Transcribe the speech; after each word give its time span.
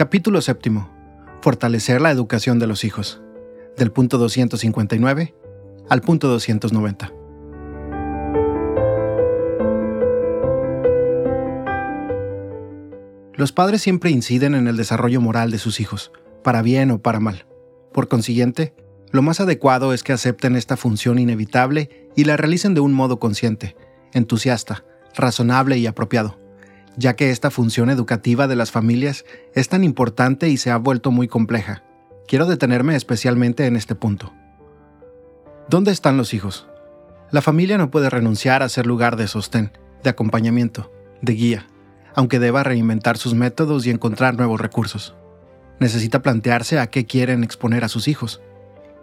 Capítulo 0.00 0.40
séptimo. 0.40 0.88
Fortalecer 1.42 2.00
la 2.00 2.10
educación 2.10 2.58
de 2.58 2.66
los 2.66 2.84
hijos. 2.84 3.20
Del 3.76 3.92
punto 3.92 4.16
259 4.16 5.34
al 5.90 6.00
punto 6.00 6.26
290. 6.28 7.12
Los 13.34 13.52
padres 13.52 13.82
siempre 13.82 14.08
inciden 14.08 14.54
en 14.54 14.68
el 14.68 14.78
desarrollo 14.78 15.20
moral 15.20 15.50
de 15.50 15.58
sus 15.58 15.80
hijos, 15.80 16.12
para 16.42 16.62
bien 16.62 16.92
o 16.92 17.02
para 17.02 17.20
mal. 17.20 17.44
Por 17.92 18.08
consiguiente, 18.08 18.74
lo 19.10 19.20
más 19.20 19.40
adecuado 19.40 19.92
es 19.92 20.02
que 20.02 20.14
acepten 20.14 20.56
esta 20.56 20.78
función 20.78 21.18
inevitable 21.18 22.08
y 22.16 22.24
la 22.24 22.38
realicen 22.38 22.72
de 22.72 22.80
un 22.80 22.94
modo 22.94 23.20
consciente, 23.20 23.76
entusiasta, 24.14 24.82
razonable 25.14 25.76
y 25.76 25.86
apropiado, 25.86 26.39
ya 27.00 27.16
que 27.16 27.30
esta 27.30 27.50
función 27.50 27.88
educativa 27.88 28.46
de 28.46 28.56
las 28.56 28.70
familias 28.70 29.24
es 29.54 29.70
tan 29.70 29.84
importante 29.84 30.50
y 30.50 30.58
se 30.58 30.70
ha 30.70 30.76
vuelto 30.76 31.10
muy 31.10 31.28
compleja. 31.28 31.82
Quiero 32.28 32.44
detenerme 32.44 32.94
especialmente 32.94 33.64
en 33.64 33.74
este 33.74 33.94
punto. 33.94 34.34
¿Dónde 35.68 35.92
están 35.92 36.18
los 36.18 36.34
hijos? 36.34 36.68
La 37.30 37.40
familia 37.40 37.78
no 37.78 37.90
puede 37.90 38.10
renunciar 38.10 38.62
a 38.62 38.68
ser 38.68 38.86
lugar 38.86 39.16
de 39.16 39.28
sostén, 39.28 39.72
de 40.04 40.10
acompañamiento, 40.10 40.92
de 41.22 41.32
guía, 41.32 41.66
aunque 42.14 42.38
deba 42.38 42.64
reinventar 42.64 43.16
sus 43.16 43.32
métodos 43.32 43.86
y 43.86 43.90
encontrar 43.90 44.36
nuevos 44.36 44.60
recursos. 44.60 45.14
Necesita 45.78 46.20
plantearse 46.20 46.78
a 46.78 46.88
qué 46.88 47.06
quieren 47.06 47.42
exponer 47.44 47.82
a 47.82 47.88
sus 47.88 48.08
hijos. 48.08 48.42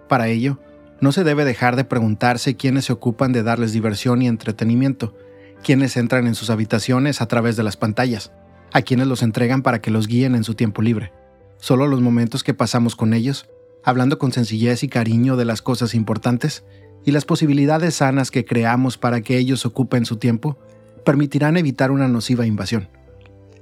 Para 0.07 0.27
ello, 0.27 0.59
no 1.01 1.11
se 1.11 1.23
debe 1.23 1.45
dejar 1.45 1.75
de 1.75 1.83
preguntarse 1.83 2.55
quiénes 2.55 2.85
se 2.85 2.93
ocupan 2.93 3.33
de 3.33 3.41
darles 3.41 3.73
diversión 3.73 4.21
y 4.21 4.27
entretenimiento, 4.27 5.15
quiénes 5.63 5.97
entran 5.97 6.27
en 6.27 6.35
sus 6.35 6.49
habitaciones 6.49 7.21
a 7.21 7.27
través 7.27 7.55
de 7.55 7.63
las 7.63 7.77
pantallas, 7.77 8.31
a 8.73 8.81
quienes 8.81 9.07
los 9.07 9.23
entregan 9.23 9.61
para 9.61 9.81
que 9.81 9.91
los 9.91 10.07
guíen 10.07 10.35
en 10.35 10.43
su 10.43 10.53
tiempo 10.53 10.81
libre. 10.81 11.11
Solo 11.57 11.87
los 11.87 12.01
momentos 12.01 12.43
que 12.43 12.53
pasamos 12.53 12.95
con 12.95 13.13
ellos, 13.13 13.49
hablando 13.83 14.19
con 14.19 14.31
sencillez 14.31 14.83
y 14.83 14.89
cariño 14.89 15.37
de 15.37 15.45
las 15.45 15.61
cosas 15.61 15.95
importantes 15.95 16.63
y 17.05 17.11
las 17.11 17.25
posibilidades 17.25 17.95
sanas 17.95 18.31
que 18.31 18.45
creamos 18.45 18.97
para 18.97 19.21
que 19.21 19.37
ellos 19.37 19.65
ocupen 19.65 20.05
su 20.05 20.17
tiempo, 20.17 20.57
permitirán 21.05 21.57
evitar 21.57 21.91
una 21.91 22.07
nociva 22.07 22.45
invasión. 22.45 22.89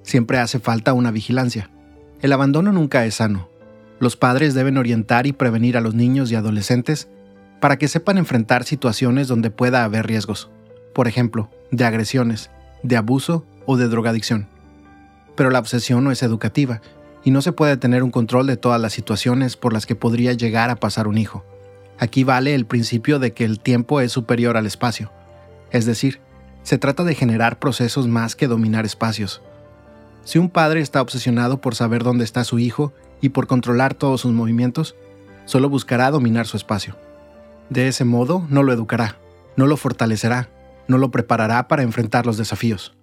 Siempre 0.02 0.40
hace 0.40 0.60
falta 0.60 0.94
una 0.94 1.12
vigilancia. 1.12 1.70
El 2.22 2.34
abandono 2.34 2.72
nunca 2.72 3.06
es 3.06 3.16
sano. 3.16 3.50
Los 4.00 4.18
padres 4.18 4.54
deben 4.54 4.78
orientar 4.78 5.28
y 5.28 5.32
prevenir 5.32 5.78
a 5.78 5.82
los 5.82 5.96
niños 5.96 6.32
y 6.32 6.36
adolescentes 6.36 7.08
para 7.62 7.78
que 7.78 7.88
sepan 7.88 8.18
enfrentar 8.18 8.64
situaciones 8.64 9.28
donde 9.28 9.52
pueda 9.52 9.84
haber 9.84 10.06
riesgos, 10.06 10.50
por 10.96 11.10
ejemplo, 11.10 11.50
de 11.72 11.84
agresiones, 11.84 12.50
de 12.82 12.96
abuso 12.96 13.46
o 13.66 13.76
de 13.76 13.90
drogadicción. 13.90 14.48
Pero 15.36 15.50
la 15.50 15.60
obsesión 15.60 16.06
no 16.06 16.12
es 16.12 16.24
educativa 16.24 16.82
y 17.26 17.32
no 17.32 17.42
se 17.42 17.52
puede 17.52 17.76
tener 17.76 18.02
un 18.02 18.12
control 18.12 18.48
de 18.48 18.56
todas 18.56 18.80
las 18.80 18.94
situaciones 18.94 19.58
por 19.58 19.74
las 19.74 19.86
que 19.86 19.96
podría 19.96 20.32
llegar 20.32 20.70
a 20.70 20.78
pasar 20.78 21.10
un 21.10 21.18
hijo. 21.18 21.44
Aquí 22.00 22.24
vale 22.24 22.56
el 22.56 22.66
principio 22.66 23.20
de 23.20 23.34
que 23.34 23.44
el 23.44 23.60
tiempo 23.60 24.00
es 24.00 24.14
superior 24.14 24.56
al 24.56 24.66
espacio. 24.66 25.12
Es 25.70 25.86
decir, 25.86 26.22
se 26.64 26.78
trata 26.78 27.04
de 27.04 27.14
generar 27.14 27.60
procesos 27.60 28.08
más 28.08 28.38
que 28.38 28.48
dominar 28.48 28.86
espacios. 28.86 29.42
Si 30.24 30.40
un 30.40 30.50
padre 30.50 30.80
está 30.80 31.02
obsesionado 31.02 31.60
por 31.60 31.76
saber 31.76 32.04
dónde 32.04 32.24
está 32.24 32.46
su 32.46 32.58
hijo 32.58 32.94
y 33.20 33.30
por 33.30 33.48
controlar 33.48 33.96
todos 33.96 34.22
sus 34.22 34.32
movimientos, 34.32 34.96
solo 35.44 35.68
buscará 35.68 36.10
dominar 36.10 36.48
su 36.48 36.56
espacio. 36.56 36.96
De 37.70 37.90
ese 37.90 38.06
modo, 38.06 38.48
no 38.50 38.64
lo 38.64 38.72
educará, 38.72 39.18
no 39.58 39.68
lo 39.68 39.76
fortalecerá, 39.76 40.50
no 40.88 40.98
lo 40.98 41.12
preparará 41.12 41.68
para 41.68 41.84
enfrentar 41.84 42.26
los 42.26 42.38
desafíos. 42.38 42.96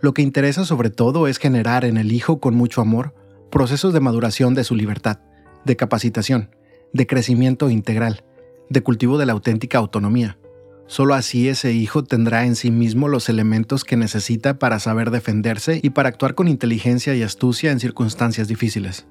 Lo 0.00 0.12
que 0.12 0.22
interesa 0.22 0.64
sobre 0.64 0.90
todo 0.90 1.28
es 1.28 1.38
generar 1.38 1.84
en 1.84 1.96
el 1.96 2.12
hijo 2.12 2.40
con 2.40 2.54
mucho 2.54 2.80
amor 2.80 3.14
procesos 3.50 3.92
de 3.92 4.00
maduración 4.00 4.54
de 4.54 4.64
su 4.64 4.74
libertad, 4.74 5.20
de 5.64 5.76
capacitación, 5.76 6.50
de 6.92 7.06
crecimiento 7.06 7.70
integral, 7.70 8.24
de 8.68 8.82
cultivo 8.82 9.18
de 9.18 9.26
la 9.26 9.32
auténtica 9.32 9.78
autonomía. 9.78 10.38
Solo 10.86 11.14
así 11.14 11.48
ese 11.48 11.72
hijo 11.72 12.04
tendrá 12.04 12.44
en 12.44 12.56
sí 12.56 12.70
mismo 12.70 13.08
los 13.08 13.28
elementos 13.28 13.84
que 13.84 13.96
necesita 13.96 14.58
para 14.58 14.78
saber 14.78 15.10
defenderse 15.10 15.80
y 15.82 15.90
para 15.90 16.10
actuar 16.10 16.34
con 16.34 16.48
inteligencia 16.48 17.14
y 17.14 17.22
astucia 17.22 17.72
en 17.72 17.80
circunstancias 17.80 18.48
difíciles. 18.48 19.06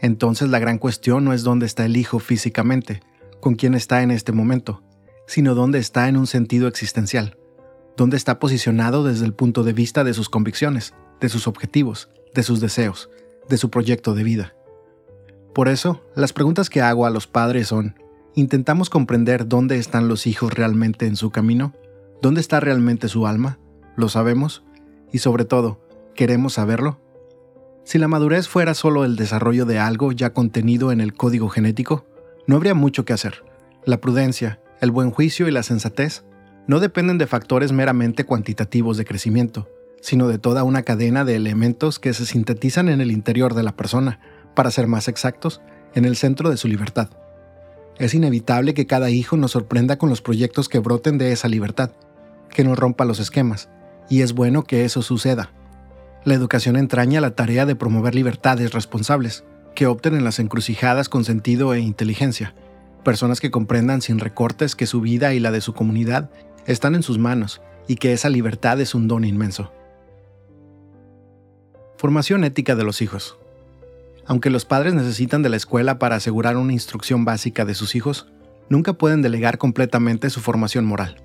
Entonces 0.00 0.50
la 0.50 0.58
gran 0.58 0.78
cuestión 0.78 1.24
no 1.24 1.32
es 1.32 1.42
dónde 1.42 1.66
está 1.66 1.86
el 1.86 1.96
hijo 1.96 2.18
físicamente, 2.18 3.00
con 3.40 3.54
quién 3.54 3.74
está 3.74 4.02
en 4.02 4.10
este 4.10 4.32
momento, 4.32 4.82
sino 5.28 5.54
dónde 5.54 5.78
está 5.78 6.08
en 6.08 6.16
un 6.16 6.26
sentido 6.26 6.66
existencial, 6.66 7.36
dónde 7.96 8.16
está 8.16 8.38
posicionado 8.38 9.04
desde 9.04 9.26
el 9.26 9.34
punto 9.34 9.62
de 9.62 9.74
vista 9.74 10.02
de 10.02 10.14
sus 10.14 10.30
convicciones, 10.30 10.94
de 11.20 11.28
sus 11.28 11.46
objetivos, 11.46 12.08
de 12.34 12.42
sus 12.42 12.60
deseos, 12.60 13.10
de 13.46 13.58
su 13.58 13.70
proyecto 13.70 14.14
de 14.14 14.24
vida. 14.24 14.54
Por 15.54 15.68
eso, 15.68 16.02
las 16.16 16.32
preguntas 16.32 16.70
que 16.70 16.80
hago 16.80 17.04
a 17.04 17.10
los 17.10 17.26
padres 17.26 17.68
son, 17.68 17.94
¿intentamos 18.34 18.88
comprender 18.88 19.46
dónde 19.46 19.76
están 19.76 20.08
los 20.08 20.26
hijos 20.26 20.54
realmente 20.54 21.06
en 21.06 21.16
su 21.16 21.30
camino? 21.30 21.74
¿Dónde 22.22 22.40
está 22.40 22.58
realmente 22.58 23.08
su 23.08 23.26
alma? 23.26 23.58
¿Lo 23.96 24.08
sabemos? 24.08 24.64
Y 25.12 25.18
sobre 25.18 25.44
todo, 25.44 25.78
¿queremos 26.14 26.54
saberlo? 26.54 27.00
Si 27.84 27.98
la 27.98 28.08
madurez 28.08 28.48
fuera 28.48 28.72
solo 28.72 29.04
el 29.04 29.16
desarrollo 29.16 29.66
de 29.66 29.78
algo 29.78 30.12
ya 30.12 30.32
contenido 30.32 30.90
en 30.90 31.02
el 31.02 31.12
código 31.12 31.50
genético, 31.50 32.06
no 32.46 32.56
habría 32.56 32.74
mucho 32.74 33.04
que 33.04 33.12
hacer. 33.12 33.44
La 33.84 34.00
prudencia, 34.00 34.60
el 34.80 34.90
buen 34.90 35.10
juicio 35.10 35.48
y 35.48 35.50
la 35.50 35.62
sensatez 35.62 36.24
no 36.66 36.80
dependen 36.80 37.18
de 37.18 37.26
factores 37.26 37.72
meramente 37.72 38.24
cuantitativos 38.24 38.96
de 38.96 39.04
crecimiento, 39.04 39.68
sino 40.00 40.28
de 40.28 40.38
toda 40.38 40.64
una 40.64 40.82
cadena 40.82 41.24
de 41.24 41.36
elementos 41.36 41.98
que 41.98 42.12
se 42.12 42.26
sintetizan 42.26 42.88
en 42.88 43.00
el 43.00 43.10
interior 43.10 43.54
de 43.54 43.62
la 43.62 43.76
persona, 43.76 44.20
para 44.54 44.70
ser 44.70 44.86
más 44.86 45.08
exactos, 45.08 45.60
en 45.94 46.04
el 46.04 46.16
centro 46.16 46.50
de 46.50 46.56
su 46.56 46.68
libertad. 46.68 47.10
Es 47.98 48.14
inevitable 48.14 48.74
que 48.74 48.86
cada 48.86 49.10
hijo 49.10 49.36
nos 49.36 49.52
sorprenda 49.52 49.98
con 49.98 50.08
los 50.08 50.22
proyectos 50.22 50.68
que 50.68 50.78
broten 50.78 51.18
de 51.18 51.32
esa 51.32 51.48
libertad, 51.48 51.90
que 52.50 52.64
nos 52.64 52.78
rompa 52.78 53.04
los 53.04 53.18
esquemas, 53.18 53.68
y 54.08 54.22
es 54.22 54.32
bueno 54.32 54.62
que 54.62 54.84
eso 54.84 55.02
suceda, 55.02 55.52
la 56.24 56.34
educación 56.34 56.76
entraña 56.76 57.20
la 57.20 57.34
tarea 57.34 57.64
de 57.64 57.76
promover 57.76 58.14
libertades 58.14 58.72
responsables, 58.72 59.44
que 59.74 59.86
opten 59.86 60.14
en 60.14 60.24
las 60.24 60.38
encrucijadas 60.38 61.08
con 61.08 61.24
sentido 61.24 61.72
e 61.72 61.80
inteligencia, 61.80 62.54
personas 63.08 63.40
que 63.40 63.50
comprendan 63.50 64.02
sin 64.02 64.18
recortes 64.18 64.76
que 64.76 64.84
su 64.84 65.00
vida 65.00 65.32
y 65.32 65.40
la 65.40 65.50
de 65.50 65.62
su 65.62 65.72
comunidad 65.72 66.28
están 66.66 66.94
en 66.94 67.02
sus 67.02 67.16
manos 67.16 67.62
y 67.86 67.96
que 67.96 68.12
esa 68.12 68.28
libertad 68.28 68.78
es 68.82 68.94
un 68.94 69.08
don 69.08 69.24
inmenso. 69.24 69.72
Formación 71.96 72.44
ética 72.44 72.76
de 72.76 72.84
los 72.84 73.00
hijos. 73.00 73.38
Aunque 74.26 74.50
los 74.50 74.66
padres 74.66 74.92
necesitan 74.92 75.40
de 75.40 75.48
la 75.48 75.56
escuela 75.56 75.98
para 75.98 76.16
asegurar 76.16 76.58
una 76.58 76.74
instrucción 76.74 77.24
básica 77.24 77.64
de 77.64 77.72
sus 77.72 77.94
hijos, 77.94 78.26
nunca 78.68 78.92
pueden 78.92 79.22
delegar 79.22 79.56
completamente 79.56 80.28
su 80.28 80.40
formación 80.40 80.84
moral. 80.84 81.16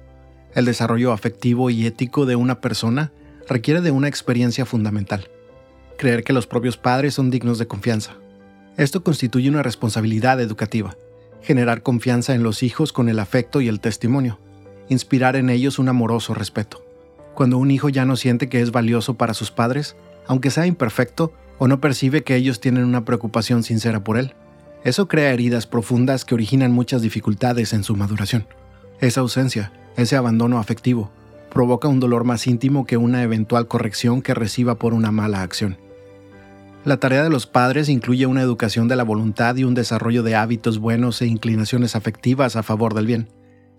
El 0.56 0.64
desarrollo 0.64 1.12
afectivo 1.12 1.70
y 1.70 1.86
ético 1.86 2.26
de 2.26 2.38
una 2.38 2.62
persona 2.62 3.12
requiere 3.50 3.82
de 3.82 3.92
una 3.92 4.08
experiencia 4.08 4.66
fundamental, 4.66 5.30
creer 5.98 6.24
que 6.24 6.32
los 6.32 6.48
propios 6.48 6.78
padres 6.78 7.16
son 7.16 7.30
dignos 7.30 7.60
de 7.60 7.68
confianza. 7.68 8.14
Esto 8.78 9.04
constituye 9.04 9.50
una 9.50 9.64
responsabilidad 9.64 10.40
educativa, 10.40 10.96
generar 11.44 11.84
confianza 11.84 12.34
en 12.34 12.42
los 12.42 12.64
hijos 12.64 12.92
con 12.92 13.10
el 13.10 13.20
afecto 13.20 13.62
y 13.62 13.68
el 13.68 13.80
testimonio, 13.80 14.40
inspirar 14.90 15.36
en 15.36 15.50
ellos 15.50 15.78
un 15.78 15.90
amoroso 15.90 16.34
respeto. 16.34 16.84
Cuando 17.36 17.58
un 17.58 17.72
hijo 17.72 17.90
ya 17.90 18.06
no 18.06 18.16
siente 18.16 18.50
que 18.50 18.62
es 18.62 18.72
valioso 18.72 19.16
para 19.16 19.34
sus 19.34 19.52
padres, 19.52 19.96
aunque 20.28 20.50
sea 20.50 20.66
imperfecto, 20.66 21.34
o 21.60 21.68
no 21.68 21.80
percibe 21.80 22.24
que 22.24 22.36
ellos 22.36 22.60
tienen 22.60 22.86
una 22.86 23.06
preocupación 23.06 23.64
sincera 23.64 24.04
por 24.04 24.18
él, 24.18 24.34
eso 24.84 25.08
crea 25.08 25.32
heridas 25.32 25.68
profundas 25.68 26.26
que 26.26 26.36
originan 26.36 26.72
muchas 26.72 27.02
dificultades 27.02 27.74
en 27.74 27.84
su 27.84 27.96
maduración. 27.96 28.48
Esa 29.00 29.22
ausencia, 29.22 29.72
ese 29.96 30.16
abandono 30.16 30.60
afectivo, 30.60 31.12
provoca 31.50 31.88
un 31.88 32.00
dolor 32.00 32.24
más 32.24 32.48
íntimo 32.48 32.86
que 32.86 32.98
una 32.98 33.24
eventual 33.24 33.68
corrección 33.68 34.22
que 34.22 34.34
reciba 34.34 34.76
por 34.76 34.94
una 34.94 35.12
mala 35.12 35.42
acción. 35.42 35.78
La 36.86 36.98
tarea 36.98 37.24
de 37.24 37.30
los 37.30 37.48
padres 37.48 37.88
incluye 37.88 38.26
una 38.26 38.42
educación 38.42 38.90
de 38.90 38.98
la 38.98 39.06
voluntad 39.06 39.56
y 39.56 39.64
un 39.64 39.74
desarrollo 39.74 40.22
de 40.22 40.36
hábitos 40.36 40.80
buenos 40.80 41.22
e 41.22 41.28
inclinaciones 41.28 41.96
afectivas 41.96 42.58
a 42.58 42.64
favor 42.64 42.94
del 42.94 43.08
bien. 43.08 43.30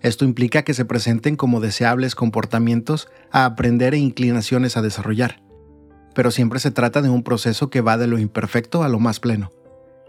Esto 0.00 0.24
implica 0.24 0.62
que 0.62 0.72
se 0.72 0.86
presenten 0.86 1.36
como 1.36 1.60
deseables 1.60 2.14
comportamientos 2.14 3.08
a 3.30 3.44
aprender 3.44 3.92
e 3.92 3.98
inclinaciones 3.98 4.78
a 4.78 4.82
desarrollar. 4.82 5.42
Pero 6.14 6.30
siempre 6.30 6.60
se 6.60 6.70
trata 6.70 7.02
de 7.02 7.10
un 7.10 7.22
proceso 7.22 7.68
que 7.68 7.82
va 7.82 7.98
de 7.98 8.06
lo 8.06 8.18
imperfecto 8.18 8.82
a 8.82 8.88
lo 8.88 8.98
más 9.00 9.20
pleno. 9.20 9.52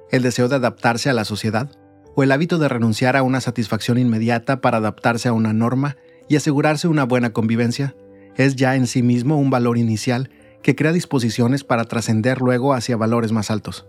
El 0.10 0.22
deseo 0.22 0.48
de 0.48 0.56
adaptarse 0.56 1.10
a 1.10 1.14
la 1.14 1.26
sociedad, 1.26 1.72
o 2.16 2.24
el 2.24 2.32
hábito 2.32 2.60
de 2.60 2.70
renunciar 2.70 3.18
a 3.18 3.24
una 3.24 3.42
satisfacción 3.42 3.98
inmediata 3.98 4.62
para 4.62 4.78
adaptarse 4.78 5.28
a 5.28 5.34
una 5.34 5.52
norma 5.52 5.98
y 6.30 6.38
asegurarse 6.38 6.88
una 6.88 7.04
buena 7.04 7.34
convivencia, 7.34 7.94
es 8.38 8.56
ya 8.56 8.76
en 8.78 8.88
sí 8.88 9.04
mismo 9.04 9.38
un 9.38 9.50
valor 9.50 9.78
inicial 9.78 10.30
que 10.66 10.76
crea 10.76 10.92
disposiciones 10.92 11.64
para 11.64 11.84
trascender 11.84 12.42
luego 12.42 12.74
hacia 12.74 12.98
valores 12.98 13.32
más 13.32 13.52
altos. 13.52 13.86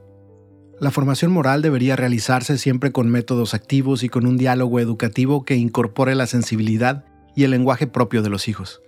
La 0.79 0.91
formación 0.91 1.33
moral 1.33 1.63
debería 1.63 1.97
realizarse 1.97 2.59
siempre 2.59 2.93
con 2.93 3.09
métodos 3.09 3.55
activos 3.55 4.03
y 4.03 4.11
con 4.11 4.27
un 4.27 4.37
diálogo 4.37 4.79
educativo 4.79 5.47
que 5.47 5.57
incorpore 5.57 6.15
la 6.15 6.27
sensibilidad 6.27 7.07
y 7.35 7.45
el 7.45 7.53
lenguaje 7.53 7.87
propio 7.87 8.21
de 8.21 8.29
los 8.29 8.47
hijos. 8.47 8.83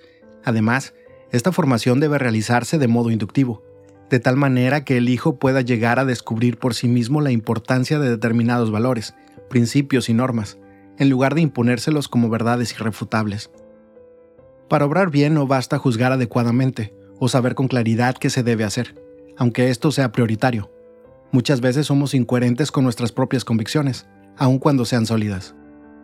Además, 0.44 0.92
esta 1.32 1.50
formación 1.50 1.98
debe 1.98 2.18
realizarse 2.18 2.76
de 2.76 2.88
modo 2.88 3.10
inductivo, 3.10 3.62
de 4.10 4.20
tal 4.20 4.36
manera 4.36 4.84
que 4.84 4.98
el 4.98 5.08
hijo 5.08 5.38
pueda 5.38 5.62
llegar 5.62 5.98
a 5.98 6.04
descubrir 6.04 6.58
por 6.58 6.74
sí 6.74 6.88
mismo 6.88 7.22
la 7.22 7.30
importancia 7.30 7.98
de 7.98 8.10
determinados 8.10 8.70
valores, 8.70 9.14
principios 9.48 10.10
y 10.10 10.12
normas, 10.12 10.58
en 10.98 11.08
lugar 11.08 11.34
de 11.34 11.40
imponérselos 11.40 12.08
como 12.08 12.28
verdades 12.28 12.70
irrefutables. 12.74 13.50
Para 14.68 14.84
obrar 14.84 15.10
bien 15.10 15.32
no 15.32 15.46
basta 15.46 15.78
juzgar 15.78 16.12
adecuadamente 16.12 16.92
o 17.18 17.28
saber 17.28 17.54
con 17.54 17.68
claridad 17.68 18.16
qué 18.16 18.30
se 18.30 18.42
debe 18.42 18.64
hacer, 18.64 18.94
aunque 19.36 19.70
esto 19.70 19.90
sea 19.92 20.12
prioritario. 20.12 20.70
Muchas 21.30 21.60
veces 21.60 21.86
somos 21.86 22.14
incoherentes 22.14 22.70
con 22.70 22.84
nuestras 22.84 23.12
propias 23.12 23.44
convicciones, 23.44 24.06
aun 24.36 24.58
cuando 24.58 24.84
sean 24.84 25.06
sólidas. 25.06 25.54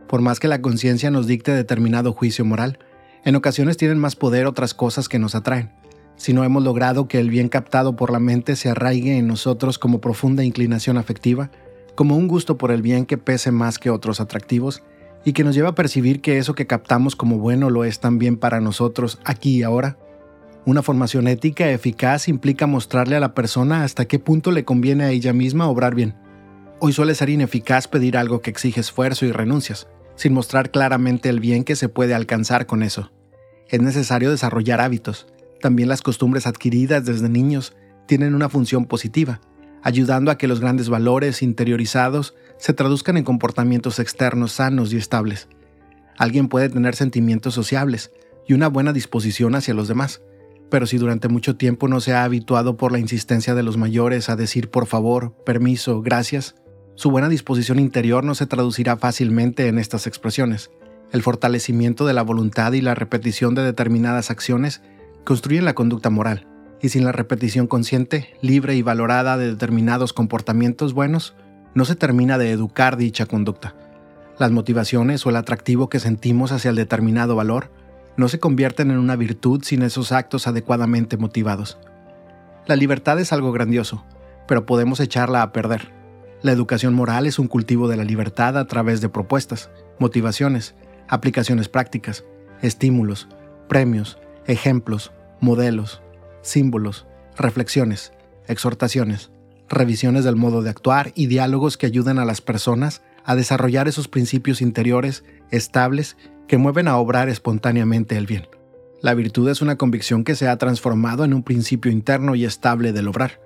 Por 0.09 0.21
más 0.21 0.39
que 0.39 0.49
la 0.49 0.61
conciencia 0.61 1.11
nos 1.11 1.27
dicte 1.27 1.53
determinado 1.53 2.13
juicio 2.13 2.45
moral, 2.45 2.79
en 3.25 3.37
ocasiones 3.37 3.77
tienen 3.77 3.99
más 3.99 4.17
poder 4.17 4.47
otras 4.47 4.75
cosas 4.75 5.09
que 5.09 5.19
nos 5.19 5.35
atraen. 5.35 5.73
Si 6.17 6.33
no 6.33 6.45
hemos 6.45 6.63
logrado 6.63 7.09
que 7.09 7.19
el 7.19 7.31
bien 7.31 7.49
captado 7.49 7.97
por 7.97 8.13
la 8.13 8.21
mente 8.21 8.55
se 8.55 8.69
arraigue 8.69 9.17
en 9.17 9.27
nosotros 9.27 9.79
como 9.79 10.01
profunda 10.01 10.45
inclinación 10.45 10.99
afectiva, 10.99 11.51
como 11.95 12.17
un 12.17 12.29
gusto 12.29 12.59
por 12.59 12.71
el 12.71 12.83
bien 12.83 13.07
que 13.07 13.19
pese 13.19 13.51
más 13.51 13.79
que 13.79 13.91
otros 13.91 14.21
atractivos, 14.21 14.83
y 15.25 15.33
que 15.33 15.43
nos 15.43 15.55
lleva 15.55 15.71
a 15.71 15.75
percibir 15.75 16.21
que 16.21 16.39
eso 16.39 16.55
que 16.55 16.67
captamos 16.67 17.17
como 17.17 17.39
bueno 17.39 17.71
lo 17.71 17.85
es 17.85 17.99
también 17.99 18.37
para 18.37 18.61
nosotros 18.61 19.19
aquí 19.25 19.57
y 19.57 19.63
ahora, 19.63 19.97
una 20.67 20.83
formación 20.83 21.29
ética 21.29 21.71
eficaz 21.71 22.27
implica 22.29 22.67
mostrarle 22.67 23.17
a 23.17 23.21
la 23.21 23.35
persona 23.35 23.85
hasta 23.85 24.07
qué 24.07 24.19
punto 24.19 24.51
le 24.51 24.65
conviene 24.65 25.05
a 25.05 25.11
ella 25.11 25.35
misma 25.35 25.69
obrar 25.69 25.95
bien. 25.95 26.15
Hoy 26.81 26.93
suele 26.95 27.15
ser 27.15 27.29
ineficaz 27.29 27.87
pedir 27.87 28.17
algo 28.17 28.41
que 28.41 28.51
exige 28.51 28.81
esfuerzo 28.81 29.27
y 29.27 29.33
renuncias, 29.33 29.89
sin 30.17 30.33
mostrar 30.33 30.71
claramente 30.71 31.29
el 31.29 31.41
bien 31.41 31.65
que 31.65 31.77
se 31.77 31.91
puede 31.91 32.15
alcanzar 32.15 32.67
con 32.67 32.83
eso. 32.83 33.13
Es 33.69 33.83
necesario 33.83 34.31
desarrollar 34.31 34.81
hábitos. 34.81 35.27
También 35.61 35.89
las 35.89 36.03
costumbres 36.03 36.47
adquiridas 36.47 37.05
desde 37.05 37.29
niños 37.29 37.75
tienen 38.07 38.35
una 38.35 38.49
función 38.49 38.87
positiva, 38.87 39.41
ayudando 39.83 40.31
a 40.31 40.39
que 40.39 40.49
los 40.49 40.61
grandes 40.61 40.89
valores 40.89 41.43
interiorizados 41.43 42.35
se 42.57 42.73
traduzcan 42.73 43.19
en 43.19 43.25
comportamientos 43.25 43.99
externos 43.99 44.53
sanos 44.53 44.93
y 44.93 44.97
estables. 44.97 45.49
Alguien 46.17 46.49
puede 46.49 46.71
tener 46.71 46.95
sentimientos 46.97 47.53
sociables 47.53 48.13
y 48.47 48.55
una 48.55 48.69
buena 48.69 48.93
disposición 48.93 49.55
hacia 49.55 49.75
los 49.75 49.89
demás, 49.89 50.23
pero 50.75 50.89
si 50.89 50.99
durante 50.99 51.29
mucho 51.29 51.55
tiempo 51.55 51.87
no 51.87 52.01
se 52.01 52.15
ha 52.15 52.25
habituado 52.25 52.77
por 52.77 52.91
la 52.91 52.99
insistencia 52.99 53.55
de 53.55 53.63
los 53.63 53.77
mayores 53.77 54.29
a 54.29 54.35
decir 54.35 54.73
por 54.73 54.87
favor, 54.87 55.33
permiso, 55.47 56.03
gracias, 56.03 56.57
su 56.97 57.13
buena 57.13 57.29
disposición 57.29 57.79
interior 57.79 58.25
no 58.25 58.35
se 58.35 58.47
traducirá 58.47 58.97
fácilmente 58.97 59.69
en 59.69 59.79
estas 59.79 60.09
expresiones. 60.09 60.73
El 61.13 61.23
fortalecimiento 61.23 62.07
de 62.07 62.13
la 62.13 62.23
voluntad 62.23 62.73
y 62.73 62.81
la 62.81 62.97
repetición 62.97 63.55
de 63.55 63.63
determinadas 63.63 64.33
acciones 64.33 64.83
construyen 65.23 65.65
la 65.65 65.77
conducta 65.77 66.11
moral, 66.11 66.49
y 66.83 66.89
sin 66.89 67.05
la 67.05 67.13
repetición 67.13 67.69
consciente, 67.69 68.35
libre 68.43 68.75
y 68.75 68.83
valorada 68.83 69.37
de 69.37 69.47
determinados 69.47 70.13
comportamientos 70.13 70.93
buenos, 70.93 71.37
no 71.77 71.85
se 71.85 71.95
termina 71.95 72.37
de 72.37 72.51
educar 72.51 72.97
dicha 72.97 73.27
conducta. 73.27 73.77
Las 74.41 74.51
motivaciones 74.51 75.25
o 75.25 75.31
el 75.31 75.37
atractivo 75.37 75.89
que 75.89 76.01
sentimos 76.01 76.51
hacia 76.51 76.71
el 76.71 76.77
determinado 76.77 77.37
valor 77.37 77.71
no 78.17 78.29
se 78.29 78.39
convierten 78.39 78.91
en 78.91 78.99
una 78.99 79.17
virtud 79.17 79.63
sin 79.65 79.83
esos 79.83 80.13
actos 80.13 80.47
adecuadamente 80.47 81.17
motivados. 81.17 81.79
La 82.67 82.77
libertad 82.77 83.19
es 83.21 83.33
algo 83.33 83.53
grandioso, 83.53 84.05
pero 84.47 84.67
podemos 84.67 85.01
echarla 85.01 85.43
a 85.43 85.53
perder. 85.53 85.93
La 86.43 86.53
educación 86.53 86.95
moral 86.95 87.27
es 87.27 87.39
un 87.39 87.49
cultivo 87.49 87.89
de 87.89 87.97
la 87.97 88.05
libertad 88.05 88.57
a 88.59 88.67
través 88.67 89.01
de 89.01 89.09
propuestas, 89.09 89.71
motivaciones, 89.99 90.75
aplicaciones 91.09 91.69
prácticas, 91.69 92.25
estímulos, 92.63 93.29
premios, 93.69 94.19
ejemplos, 94.47 95.13
modelos, 95.41 96.03
símbolos, 96.43 97.07
reflexiones, 97.37 98.13
exhortaciones, 98.47 99.31
revisiones 99.69 100.25
del 100.25 100.37
modo 100.37 100.63
de 100.63 100.71
actuar 100.71 101.13
y 101.15 101.27
diálogos 101.27 101.77
que 101.77 101.87
ayuden 101.87 102.19
a 102.19 102.25
las 102.25 102.41
personas 102.41 103.03
a 103.25 103.35
desarrollar 103.35 103.89
esos 103.89 104.09
principios 104.09 104.61
interiores 104.61 105.25
estables 105.57 106.17
que 106.47 106.59
mueven 106.59 106.89
a 106.89 106.97
obrar 106.97 107.29
espontáneamente 107.29 108.17
el 108.17 108.27
bien. 108.27 108.47
La 109.01 109.15
virtud 109.15 109.49
es 109.51 109.61
una 109.61 109.77
convicción 109.77 110.25
que 110.25 110.35
se 110.35 110.49
ha 110.49 110.57
transformado 110.57 111.25
en 111.25 111.35
un 111.35 111.43
principio 111.43 111.93
interno 111.93 112.35
y 112.35 112.45
estable 112.45 112.93
del 112.93 113.09
obrar. 113.09 113.41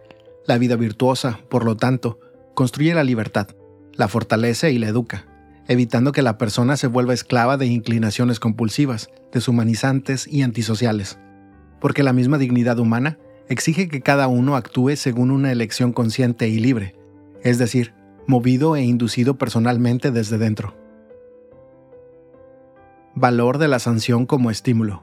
La 0.46 0.58
vida 0.58 0.76
virtuosa, 0.76 1.40
por 1.50 1.64
lo 1.64 1.76
tanto, 1.76 2.20
construye 2.54 2.94
la 2.94 3.04
libertad, 3.04 3.48
la 3.94 4.08
fortalece 4.08 4.70
y 4.70 4.78
la 4.78 4.88
educa, 4.88 5.26
evitando 5.66 6.12
que 6.12 6.22
la 6.22 6.38
persona 6.38 6.76
se 6.76 6.86
vuelva 6.86 7.14
esclava 7.14 7.56
de 7.56 7.66
inclinaciones 7.66 8.40
compulsivas, 8.40 9.10
deshumanizantes 9.32 10.26
y 10.26 10.42
antisociales. 10.42 11.18
Porque 11.80 12.02
la 12.02 12.12
misma 12.12 12.38
dignidad 12.38 12.78
humana 12.78 13.18
exige 13.48 13.88
que 13.88 14.00
cada 14.00 14.28
uno 14.28 14.56
actúe 14.56 14.96
según 14.96 15.30
una 15.30 15.52
elección 15.52 15.92
consciente 15.92 16.48
y 16.48 16.58
libre, 16.58 16.94
es 17.42 17.58
decir, 17.58 17.94
movido 18.26 18.76
e 18.76 18.82
inducido 18.82 19.38
personalmente 19.38 20.10
desde 20.10 20.38
dentro. 20.38 20.87
Valor 23.20 23.58
de 23.58 23.66
la 23.66 23.80
sanción 23.80 24.26
como 24.26 24.48
estímulo. 24.48 25.02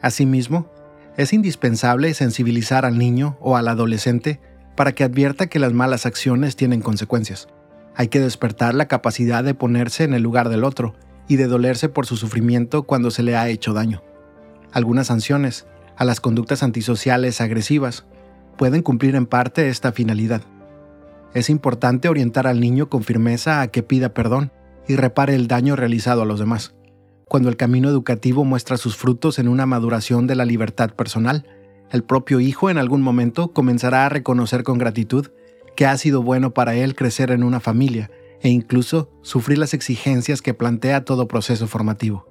Asimismo, 0.00 0.66
es 1.18 1.34
indispensable 1.34 2.14
sensibilizar 2.14 2.86
al 2.86 2.96
niño 2.96 3.36
o 3.42 3.58
al 3.58 3.68
adolescente 3.68 4.40
para 4.74 4.92
que 4.92 5.04
advierta 5.04 5.46
que 5.46 5.58
las 5.58 5.74
malas 5.74 6.06
acciones 6.06 6.56
tienen 6.56 6.80
consecuencias. 6.80 7.46
Hay 7.94 8.08
que 8.08 8.18
despertar 8.18 8.74
la 8.74 8.88
capacidad 8.88 9.44
de 9.44 9.52
ponerse 9.52 10.04
en 10.04 10.14
el 10.14 10.22
lugar 10.22 10.48
del 10.48 10.64
otro 10.64 10.94
y 11.28 11.36
de 11.36 11.48
dolerse 11.48 11.90
por 11.90 12.06
su 12.06 12.16
sufrimiento 12.16 12.84
cuando 12.84 13.10
se 13.10 13.22
le 13.22 13.36
ha 13.36 13.50
hecho 13.50 13.74
daño. 13.74 14.02
Algunas 14.72 15.08
sanciones, 15.08 15.66
a 15.98 16.06
las 16.06 16.22
conductas 16.22 16.62
antisociales 16.62 17.42
agresivas, 17.42 18.06
pueden 18.56 18.80
cumplir 18.80 19.16
en 19.16 19.26
parte 19.26 19.68
esta 19.68 19.92
finalidad. 19.92 20.40
Es 21.34 21.50
importante 21.50 22.08
orientar 22.08 22.46
al 22.46 22.58
niño 22.58 22.88
con 22.88 23.02
firmeza 23.02 23.60
a 23.60 23.68
que 23.68 23.82
pida 23.82 24.14
perdón 24.14 24.50
y 24.88 24.96
repare 24.96 25.34
el 25.34 25.46
daño 25.46 25.76
realizado 25.76 26.22
a 26.22 26.24
los 26.24 26.38
demás. 26.38 26.77
Cuando 27.28 27.50
el 27.50 27.58
camino 27.58 27.90
educativo 27.90 28.44
muestra 28.44 28.78
sus 28.78 28.96
frutos 28.96 29.38
en 29.38 29.48
una 29.48 29.66
maduración 29.66 30.26
de 30.26 30.34
la 30.34 30.46
libertad 30.46 30.90
personal, 30.94 31.46
el 31.90 32.02
propio 32.02 32.40
hijo 32.40 32.70
en 32.70 32.78
algún 32.78 33.02
momento 33.02 33.52
comenzará 33.52 34.06
a 34.06 34.08
reconocer 34.08 34.62
con 34.62 34.78
gratitud 34.78 35.26
que 35.76 35.84
ha 35.84 35.96
sido 35.98 36.22
bueno 36.22 36.54
para 36.54 36.74
él 36.74 36.94
crecer 36.94 37.30
en 37.30 37.44
una 37.44 37.60
familia 37.60 38.10
e 38.40 38.48
incluso 38.48 39.10
sufrir 39.20 39.58
las 39.58 39.74
exigencias 39.74 40.40
que 40.40 40.54
plantea 40.54 41.04
todo 41.04 41.28
proceso 41.28 41.66
formativo. 41.66 42.26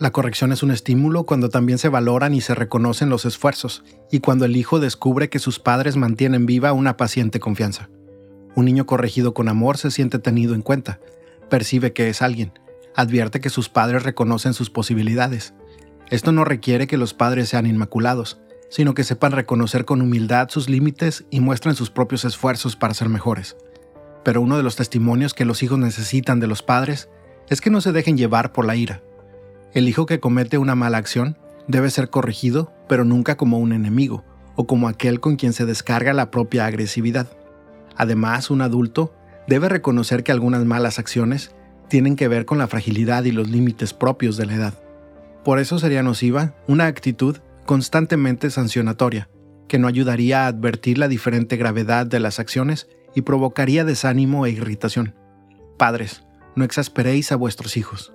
La 0.00 0.10
corrección 0.10 0.50
es 0.50 0.64
un 0.64 0.72
estímulo 0.72 1.24
cuando 1.24 1.48
también 1.48 1.78
se 1.78 1.88
valoran 1.88 2.34
y 2.34 2.40
se 2.40 2.56
reconocen 2.56 3.10
los 3.10 3.24
esfuerzos, 3.24 3.84
y 4.10 4.18
cuando 4.18 4.44
el 4.44 4.56
hijo 4.56 4.80
descubre 4.80 5.28
que 5.28 5.38
sus 5.38 5.60
padres 5.60 5.96
mantienen 5.96 6.46
viva 6.46 6.72
una 6.72 6.96
paciente 6.96 7.38
confianza. 7.38 7.90
Un 8.56 8.64
niño 8.64 8.86
corregido 8.86 9.34
con 9.34 9.48
amor 9.48 9.78
se 9.78 9.92
siente 9.92 10.18
tenido 10.18 10.54
en 10.54 10.62
cuenta, 10.62 10.98
percibe 11.48 11.92
que 11.92 12.08
es 12.08 12.22
alguien, 12.22 12.52
advierte 12.94 13.40
que 13.40 13.50
sus 13.50 13.68
padres 13.68 14.02
reconocen 14.02 14.54
sus 14.54 14.70
posibilidades. 14.70 15.54
Esto 16.10 16.32
no 16.32 16.44
requiere 16.44 16.86
que 16.86 16.96
los 16.96 17.14
padres 17.14 17.48
sean 17.48 17.66
inmaculados, 17.66 18.40
sino 18.68 18.94
que 18.94 19.04
sepan 19.04 19.32
reconocer 19.32 19.84
con 19.84 20.02
humildad 20.02 20.48
sus 20.48 20.68
límites 20.68 21.24
y 21.30 21.40
muestren 21.40 21.74
sus 21.74 21.90
propios 21.90 22.24
esfuerzos 22.24 22.76
para 22.76 22.94
ser 22.94 23.08
mejores. 23.08 23.56
Pero 24.24 24.40
uno 24.40 24.56
de 24.56 24.62
los 24.62 24.76
testimonios 24.76 25.34
que 25.34 25.44
los 25.44 25.62
hijos 25.62 25.78
necesitan 25.78 26.40
de 26.40 26.46
los 26.46 26.62
padres 26.62 27.08
es 27.48 27.60
que 27.60 27.70
no 27.70 27.80
se 27.80 27.92
dejen 27.92 28.16
llevar 28.16 28.52
por 28.52 28.64
la 28.64 28.76
ira. 28.76 29.02
El 29.72 29.88
hijo 29.88 30.06
que 30.06 30.20
comete 30.20 30.58
una 30.58 30.74
mala 30.74 30.98
acción 30.98 31.36
debe 31.68 31.90
ser 31.90 32.10
corregido, 32.10 32.72
pero 32.88 33.04
nunca 33.04 33.36
como 33.36 33.58
un 33.58 33.72
enemigo 33.72 34.24
o 34.56 34.66
como 34.66 34.88
aquel 34.88 35.20
con 35.20 35.36
quien 35.36 35.52
se 35.52 35.66
descarga 35.66 36.12
la 36.12 36.30
propia 36.30 36.66
agresividad. 36.66 37.28
Además, 37.96 38.50
un 38.50 38.62
adulto 38.62 39.14
debe 39.46 39.68
reconocer 39.68 40.22
que 40.22 40.32
algunas 40.32 40.64
malas 40.64 40.98
acciones 40.98 41.54
tienen 41.94 42.16
que 42.16 42.26
ver 42.26 42.44
con 42.44 42.58
la 42.58 42.66
fragilidad 42.66 43.22
y 43.22 43.30
los 43.30 43.48
límites 43.48 43.94
propios 43.94 44.36
de 44.36 44.46
la 44.46 44.56
edad. 44.56 44.74
Por 45.44 45.60
eso 45.60 45.78
sería 45.78 46.02
nociva 46.02 46.56
una 46.66 46.86
actitud 46.86 47.36
constantemente 47.66 48.50
sancionatoria, 48.50 49.28
que 49.68 49.78
no 49.78 49.86
ayudaría 49.86 50.42
a 50.42 50.48
advertir 50.48 50.98
la 50.98 51.06
diferente 51.06 51.56
gravedad 51.56 52.04
de 52.04 52.18
las 52.18 52.40
acciones 52.40 52.88
y 53.14 53.20
provocaría 53.20 53.84
desánimo 53.84 54.44
e 54.44 54.50
irritación. 54.50 55.14
Padres, 55.78 56.24
no 56.56 56.64
exasperéis 56.64 57.30
a 57.30 57.36
vuestros 57.36 57.76
hijos. 57.76 58.12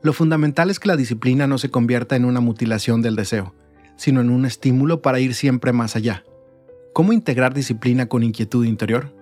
Lo 0.00 0.14
fundamental 0.14 0.70
es 0.70 0.80
que 0.80 0.88
la 0.88 0.96
disciplina 0.96 1.46
no 1.46 1.58
se 1.58 1.68
convierta 1.68 2.16
en 2.16 2.24
una 2.24 2.40
mutilación 2.40 3.02
del 3.02 3.14
deseo, 3.14 3.54
sino 3.96 4.22
en 4.22 4.30
un 4.30 4.46
estímulo 4.46 5.02
para 5.02 5.20
ir 5.20 5.34
siempre 5.34 5.74
más 5.74 5.96
allá. 5.96 6.24
¿Cómo 6.94 7.12
integrar 7.12 7.52
disciplina 7.52 8.06
con 8.06 8.22
inquietud 8.22 8.64
interior? 8.64 9.14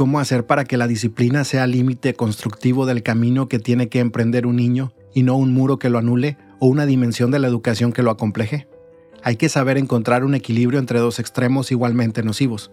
¿Cómo 0.00 0.18
hacer 0.18 0.46
para 0.46 0.64
que 0.64 0.78
la 0.78 0.86
disciplina 0.86 1.44
sea 1.44 1.66
límite 1.66 2.14
constructivo 2.14 2.86
del 2.86 3.02
camino 3.02 3.48
que 3.48 3.58
tiene 3.58 3.90
que 3.90 3.98
emprender 3.98 4.46
un 4.46 4.56
niño 4.56 4.94
y 5.12 5.24
no 5.24 5.36
un 5.36 5.52
muro 5.52 5.78
que 5.78 5.90
lo 5.90 5.98
anule 5.98 6.38
o 6.58 6.68
una 6.68 6.86
dimensión 6.86 7.30
de 7.30 7.38
la 7.38 7.48
educación 7.48 7.92
que 7.92 8.02
lo 8.02 8.10
acompleje. 8.10 8.66
Hay 9.22 9.36
que 9.36 9.50
saber 9.50 9.76
encontrar 9.76 10.24
un 10.24 10.34
equilibrio 10.34 10.80
entre 10.80 11.00
dos 11.00 11.18
extremos 11.18 11.70
igualmente 11.70 12.22
nocivos. 12.22 12.72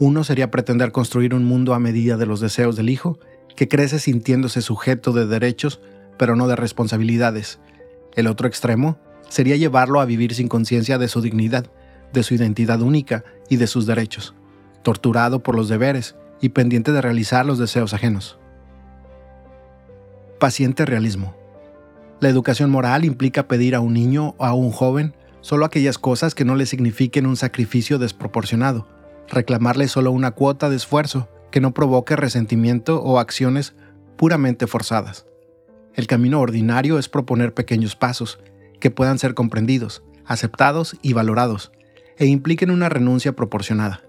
Uno 0.00 0.24
sería 0.24 0.50
pretender 0.50 0.90
construir 0.90 1.32
un 1.32 1.44
mundo 1.44 1.74
a 1.74 1.78
medida 1.78 2.16
de 2.16 2.26
los 2.26 2.40
deseos 2.40 2.74
del 2.74 2.90
hijo, 2.90 3.20
que 3.54 3.68
crece 3.68 4.00
sintiéndose 4.00 4.60
sujeto 4.60 5.12
de 5.12 5.28
derechos, 5.28 5.80
pero 6.18 6.34
no 6.34 6.48
de 6.48 6.56
responsabilidades. 6.56 7.60
El 8.16 8.26
otro 8.26 8.48
extremo 8.48 8.98
sería 9.28 9.54
llevarlo 9.54 10.00
a 10.00 10.06
vivir 10.06 10.34
sin 10.34 10.48
conciencia 10.48 10.98
de 10.98 11.06
su 11.06 11.20
dignidad, 11.20 11.70
de 12.12 12.24
su 12.24 12.34
identidad 12.34 12.82
única 12.82 13.22
y 13.48 13.58
de 13.58 13.68
sus 13.68 13.86
derechos, 13.86 14.34
torturado 14.82 15.40
por 15.40 15.54
los 15.54 15.68
deberes 15.68 16.16
y 16.40 16.50
pendiente 16.50 16.92
de 16.92 17.00
realizar 17.00 17.44
los 17.46 17.58
deseos 17.58 17.94
ajenos. 17.94 18.38
Paciente 20.38 20.86
realismo. 20.86 21.34
La 22.20 22.28
educación 22.28 22.70
moral 22.70 23.04
implica 23.04 23.48
pedir 23.48 23.74
a 23.74 23.80
un 23.80 23.94
niño 23.94 24.34
o 24.38 24.44
a 24.44 24.52
un 24.52 24.70
joven 24.70 25.14
solo 25.40 25.64
aquellas 25.64 25.98
cosas 25.98 26.34
que 26.34 26.44
no 26.44 26.54
le 26.54 26.66
signifiquen 26.66 27.26
un 27.26 27.36
sacrificio 27.36 27.98
desproporcionado, 27.98 28.86
reclamarle 29.28 29.88
solo 29.88 30.10
una 30.10 30.32
cuota 30.32 30.68
de 30.68 30.76
esfuerzo 30.76 31.28
que 31.50 31.60
no 31.60 31.72
provoque 31.72 32.16
resentimiento 32.16 33.02
o 33.02 33.18
acciones 33.18 33.74
puramente 34.16 34.66
forzadas. 34.66 35.26
El 35.94 36.06
camino 36.06 36.40
ordinario 36.40 36.98
es 36.98 37.08
proponer 37.08 37.54
pequeños 37.54 37.96
pasos 37.96 38.38
que 38.80 38.90
puedan 38.90 39.18
ser 39.18 39.34
comprendidos, 39.34 40.02
aceptados 40.24 40.96
y 41.02 41.12
valorados, 41.12 41.72
e 42.16 42.26
impliquen 42.26 42.70
una 42.70 42.88
renuncia 42.88 43.32
proporcionada. 43.32 44.02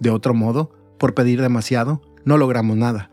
De 0.00 0.10
otro 0.10 0.34
modo, 0.34 0.70
por 1.02 1.14
pedir 1.14 1.42
demasiado, 1.42 2.00
no 2.24 2.38
logramos 2.38 2.76
nada. 2.76 3.10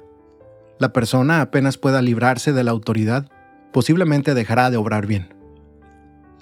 La 0.77 0.93
persona 0.93 1.41
apenas 1.41 1.79
pueda 1.79 2.03
librarse 2.03 2.53
de 2.53 2.63
la 2.63 2.69
autoridad, 2.69 3.31
posiblemente 3.73 4.35
dejará 4.35 4.69
de 4.69 4.77
obrar 4.77 5.07
bien. 5.07 5.33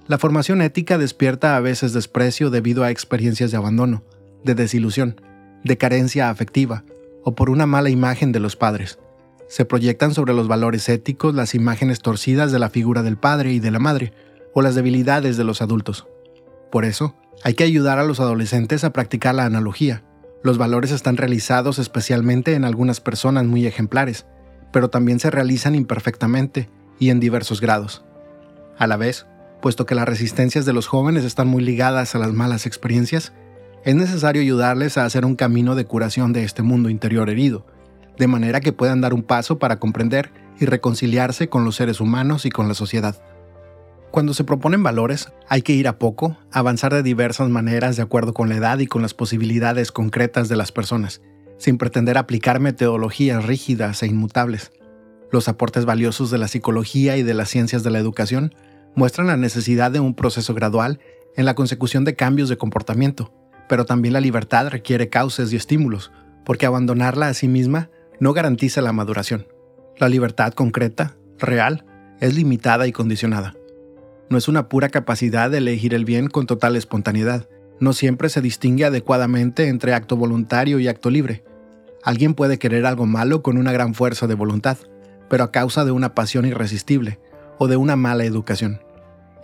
La 0.08 0.18
formación 0.18 0.62
ética 0.62 0.98
despierta 0.98 1.56
a 1.56 1.62
veces 1.62 1.94
desprecio 1.94 2.50
debido 2.50 2.84
a 2.84 2.92
experiencias 2.92 3.50
de 3.50 3.56
abandono, 3.56 4.04
de 4.44 4.56
desilusión, 4.56 5.22
de 5.64 5.78
carencia 5.78 6.30
afectiva 6.30 6.84
o 7.24 7.34
por 7.34 7.50
una 7.50 7.66
mala 7.66 7.90
imagen 7.90 8.34
de 8.34 8.42
los 8.42 8.58
padres. 8.58 9.00
Se 9.48 9.64
proyectan 9.64 10.14
sobre 10.14 10.34
los 10.34 10.50
valores 10.50 10.90
éticos 10.90 11.34
las 11.34 11.56
imágenes 11.56 12.02
torcidas 12.02 12.52
de 12.52 12.60
la 12.60 12.70
figura 12.70 13.04
del 13.04 13.16
padre 13.16 13.54
y 13.54 13.62
de 13.62 13.72
la 13.72 13.80
madre, 13.80 14.12
o 14.54 14.62
las 14.62 14.76
debilidades 14.76 15.38
de 15.38 15.46
los 15.46 15.62
adultos. 15.62 16.10
Por 16.74 16.84
eso, 16.84 17.16
hay 17.46 17.54
que 17.54 17.64
ayudar 17.64 18.00
a 18.00 18.04
los 18.04 18.20
adolescentes 18.20 18.84
a 18.84 18.92
practicar 18.92 19.34
la 19.34 19.46
analogía. 19.46 20.04
Los 20.48 20.58
valores 20.58 20.92
están 20.92 21.18
realizados 21.18 21.78
especialmente 21.78 22.54
en 22.54 22.64
algunas 22.64 23.02
personas 23.02 23.44
muy 23.44 23.66
ejemplares, 23.66 24.26
pero 24.72 24.90
también 24.90 25.20
se 25.20 25.30
realizan 25.30 25.76
imperfectamente 25.76 26.70
y 27.00 27.10
en 27.10 27.20
diversos 27.20 27.60
grados. 27.60 28.06
A 28.78 28.88
la 28.88 28.96
vez, 28.96 29.26
puesto 29.62 29.86
que 29.86 29.94
las 29.94 30.08
resistencias 30.08 30.66
de 30.66 30.72
los 30.72 30.88
jóvenes 30.88 31.26
están 31.26 31.50
muy 31.50 31.62
ligadas 31.62 32.16
a 32.16 32.20
las 32.20 32.32
malas 32.32 32.66
experiencias, 32.66 33.34
es 33.84 33.96
necesario 33.96 34.42
ayudarles 34.42 34.98
a 34.98 35.04
hacer 35.04 35.26
un 35.26 35.36
camino 35.36 35.76
de 35.76 35.84
curación 35.84 36.32
de 36.32 36.46
este 36.46 36.64
mundo 36.64 36.90
interior 36.90 37.30
herido, 37.30 37.66
de 38.18 38.28
manera 38.28 38.62
que 38.62 38.72
puedan 38.72 39.02
dar 39.02 39.14
un 39.14 39.24
paso 39.24 39.60
para 39.60 39.80
comprender 39.80 40.32
y 40.62 40.66
reconciliarse 40.66 41.50
con 41.50 41.66
los 41.66 41.76
seres 41.76 42.00
humanos 42.00 42.46
y 42.46 42.52
con 42.52 42.70
la 42.70 42.74
sociedad. 42.74 43.22
Cuando 44.12 44.34
se 44.34 44.46
proponen 44.46 44.84
valores, 44.84 45.32
hay 45.48 45.62
que 45.62 45.74
ir 45.74 45.88
a 45.88 46.00
poco, 46.00 46.38
avanzar 46.52 46.94
de 46.94 47.04
diversas 47.04 47.50
maneras 47.50 47.98
de 47.98 48.04
acuerdo 48.04 48.34
con 48.34 48.50
la 48.50 48.56
edad 48.56 48.80
y 48.80 48.88
con 48.88 49.02
las 49.02 49.14
posibilidades 49.14 49.92
concretas 49.92 50.50
de 50.50 50.56
las 50.56 50.72
personas, 50.72 51.22
sin 51.58 51.78
pretender 51.78 52.18
aplicar 52.18 52.60
metodologías 52.60 53.46
rígidas 53.46 54.02
e 54.02 54.08
inmutables. 54.08 54.72
Los 55.32 55.50
aportes 55.50 55.86
valiosos 55.86 56.32
de 56.32 56.38
la 56.38 56.48
psicología 56.48 57.18
y 57.18 57.24
de 57.24 57.34
las 57.34 57.50
ciencias 57.50 57.84
de 57.84 57.92
la 57.92 58.00
educación 58.00 58.56
muestran 58.96 59.28
la 59.28 59.38
necesidad 59.38 59.92
de 59.92 60.00
un 60.00 60.16
proceso 60.16 60.54
gradual 60.54 61.00
en 61.36 61.46
la 61.46 61.54
consecución 61.54 62.06
de 62.06 62.16
cambios 62.16 62.50
de 62.50 62.58
comportamiento, 62.58 63.34
pero 63.68 63.86
también 63.86 64.14
la 64.14 64.22
libertad 64.22 64.70
requiere 64.70 65.10
cauces 65.10 65.52
y 65.52 65.58
estímulos, 65.58 66.12
porque 66.46 66.66
abandonarla 66.66 67.28
a 67.28 67.34
sí 67.34 67.50
misma 67.50 67.90
no 68.20 68.32
garantiza 68.32 68.82
la 68.82 68.94
maduración. 68.94 69.48
La 69.98 70.08
libertad 70.08 70.54
concreta, 70.54 71.18
real, 71.38 71.86
es 72.22 72.36
limitada 72.36 72.88
y 72.88 72.94
condicionada. 72.94 73.57
No 74.30 74.38
es 74.38 74.48
una 74.48 74.68
pura 74.68 74.90
capacidad 74.90 75.50
de 75.50 75.60
elegir 75.60 75.94
el 75.94 76.04
bien 76.04 76.28
con 76.28 76.48
total 76.48 76.76
espontaneidad. 76.76 77.48
No 77.80 77.94
siempre 77.94 78.28
se 78.28 78.42
distingue 78.42 78.84
adecuadamente 78.84 79.68
entre 79.70 79.94
acto 79.94 80.18
voluntario 80.18 80.80
y 80.80 80.88
acto 80.90 81.10
libre. 81.10 81.46
Alguien 82.04 82.34
puede 82.34 82.60
querer 82.60 82.86
algo 82.86 83.06
malo 83.06 83.42
con 83.42 83.58
una 83.58 83.72
gran 83.72 83.94
fuerza 83.94 84.28
de 84.28 84.36
voluntad, 84.36 84.78
pero 85.30 85.46
a 85.46 85.52
causa 85.52 85.86
de 85.86 85.92
una 85.92 86.14
pasión 86.14 86.46
irresistible 86.46 87.20
o 87.58 87.68
de 87.68 87.78
una 87.78 87.96
mala 87.96 88.26
educación. 88.26 88.82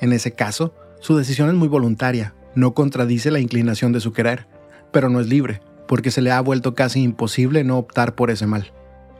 En 0.01 0.11
ese 0.11 0.33
caso, 0.33 0.73
su 0.99 1.15
decisión 1.15 1.47
es 1.47 1.55
muy 1.55 1.69
voluntaria, 1.69 2.33
no 2.55 2.73
contradice 2.73 3.31
la 3.31 3.39
inclinación 3.39 3.93
de 3.93 4.01
su 4.01 4.11
querer, 4.11 4.47
pero 4.91 5.09
no 5.09 5.21
es 5.21 5.27
libre, 5.27 5.61
porque 5.87 6.11
se 6.11 6.21
le 6.21 6.31
ha 6.31 6.41
vuelto 6.41 6.75
casi 6.75 7.01
imposible 7.01 7.63
no 7.63 7.77
optar 7.77 8.15
por 8.15 8.31
ese 8.31 8.47
mal. 8.47 8.73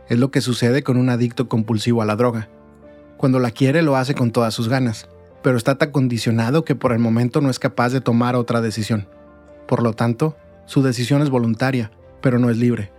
Es 0.10 0.20
lo 0.20 0.30
que 0.30 0.42
sucede 0.42 0.84
con 0.84 0.98
un 0.98 1.10
adicto 1.10 1.48
compulsivo 1.48 2.02
a 2.02 2.06
la 2.06 2.18
droga. 2.18 2.50
Cuando 3.18 3.40
la 3.40 3.52
quiere 3.52 3.82
lo 3.82 3.96
hace 3.96 4.14
con 4.14 4.32
todas 4.32 4.54
sus 4.54 4.68
ganas, 4.68 5.08
pero 5.44 5.58
está 5.58 5.78
tan 5.78 5.92
condicionado 5.92 6.66
que 6.66 6.74
por 6.74 6.94
el 6.94 7.00
momento 7.00 7.42
no 7.42 7.50
es 7.50 7.60
capaz 7.60 7.90
de 7.90 8.02
tomar 8.02 8.36
otra 8.36 8.62
decisión. 8.62 9.08
Por 9.68 9.84
lo 9.84 9.94
tanto, 9.94 10.36
su 10.66 10.82
decisión 10.82 11.22
es 11.22 11.30
voluntaria, 11.30 11.92
pero 12.22 12.40
no 12.40 12.50
es 12.50 12.58
libre. 12.58 12.92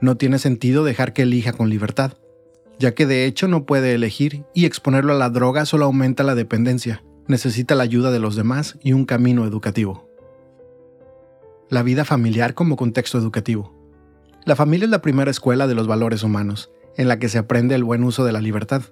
No 0.00 0.16
tiene 0.16 0.38
sentido 0.38 0.84
dejar 0.84 1.14
que 1.14 1.22
elija 1.22 1.52
con 1.54 1.70
libertad, 1.70 2.12
ya 2.78 2.94
que 2.94 3.06
de 3.06 3.24
hecho 3.24 3.48
no 3.48 3.64
puede 3.64 3.94
elegir 3.94 4.44
y 4.54 4.66
exponerlo 4.66 5.14
a 5.14 5.16
la 5.16 5.30
droga 5.30 5.64
solo 5.64 5.86
aumenta 5.86 6.22
la 6.22 6.34
dependencia, 6.34 7.02
necesita 7.26 7.74
la 7.74 7.84
ayuda 7.84 8.10
de 8.10 8.20
los 8.20 8.36
demás 8.36 8.78
y 8.82 8.92
un 8.92 9.06
camino 9.06 9.46
educativo. 9.46 10.08
La 11.70 11.82
vida 11.82 12.04
familiar 12.04 12.54
como 12.54 12.76
contexto 12.76 13.18
educativo. 13.18 13.74
La 14.44 14.54
familia 14.54 14.84
es 14.84 14.90
la 14.90 15.02
primera 15.02 15.30
escuela 15.30 15.66
de 15.66 15.74
los 15.74 15.86
valores 15.86 16.22
humanos, 16.22 16.70
en 16.96 17.08
la 17.08 17.18
que 17.18 17.28
se 17.28 17.38
aprende 17.38 17.74
el 17.74 17.82
buen 17.82 18.04
uso 18.04 18.24
de 18.24 18.32
la 18.32 18.40
libertad. 18.40 18.82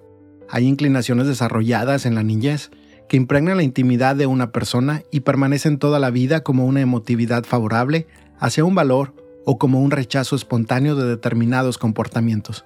Hay 0.49 0.65
inclinaciones 0.65 1.27
desarrolladas 1.27 2.05
en 2.05 2.15
la 2.15 2.23
niñez 2.23 2.71
que 3.07 3.17
impregnan 3.17 3.57
la 3.57 3.63
intimidad 3.63 4.15
de 4.15 4.25
una 4.25 4.51
persona 4.51 5.03
y 5.11 5.21
permanecen 5.21 5.77
toda 5.77 5.99
la 5.99 6.09
vida 6.09 6.41
como 6.41 6.65
una 6.65 6.81
emotividad 6.81 7.43
favorable 7.43 8.07
hacia 8.39 8.65
un 8.65 8.75
valor 8.75 9.13
o 9.45 9.57
como 9.57 9.81
un 9.81 9.91
rechazo 9.91 10.35
espontáneo 10.35 10.95
de 10.95 11.07
determinados 11.07 11.77
comportamientos. 11.77 12.65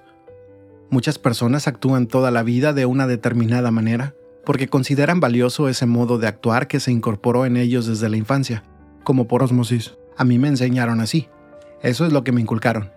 Muchas 0.88 1.18
personas 1.18 1.68
actúan 1.68 2.06
toda 2.06 2.30
la 2.30 2.42
vida 2.42 2.72
de 2.72 2.86
una 2.86 3.06
determinada 3.06 3.70
manera, 3.70 4.14
porque 4.44 4.68
consideran 4.68 5.20
valioso 5.20 5.68
ese 5.68 5.86
modo 5.86 6.18
de 6.18 6.26
actuar 6.26 6.66
que 6.66 6.80
se 6.80 6.90
incorporó 6.90 7.46
en 7.46 7.56
ellos 7.56 7.86
desde 7.86 8.08
la 8.08 8.16
infancia, 8.16 8.64
como 9.04 9.28
por 9.28 9.42
osmosis. 9.42 9.94
A 10.16 10.24
mí 10.24 10.38
me 10.38 10.48
enseñaron 10.48 11.00
así. 11.00 11.28
Eso 11.82 12.06
es 12.06 12.12
lo 12.12 12.24
que 12.24 12.32
me 12.32 12.40
inculcaron. 12.40 12.90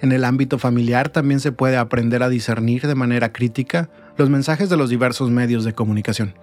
En 0.00 0.12
el 0.12 0.24
ámbito 0.24 0.58
familiar 0.58 1.08
también 1.08 1.40
se 1.40 1.52
puede 1.52 1.76
aprender 1.76 2.22
a 2.22 2.28
discernir 2.28 2.86
de 2.86 2.94
manera 2.94 3.32
crítica 3.32 3.88
los 4.16 4.30
mensajes 4.30 4.68
de 4.68 4.76
los 4.76 4.90
diversos 4.90 5.30
medios 5.30 5.64
de 5.64 5.74
comunicación. 5.74 6.34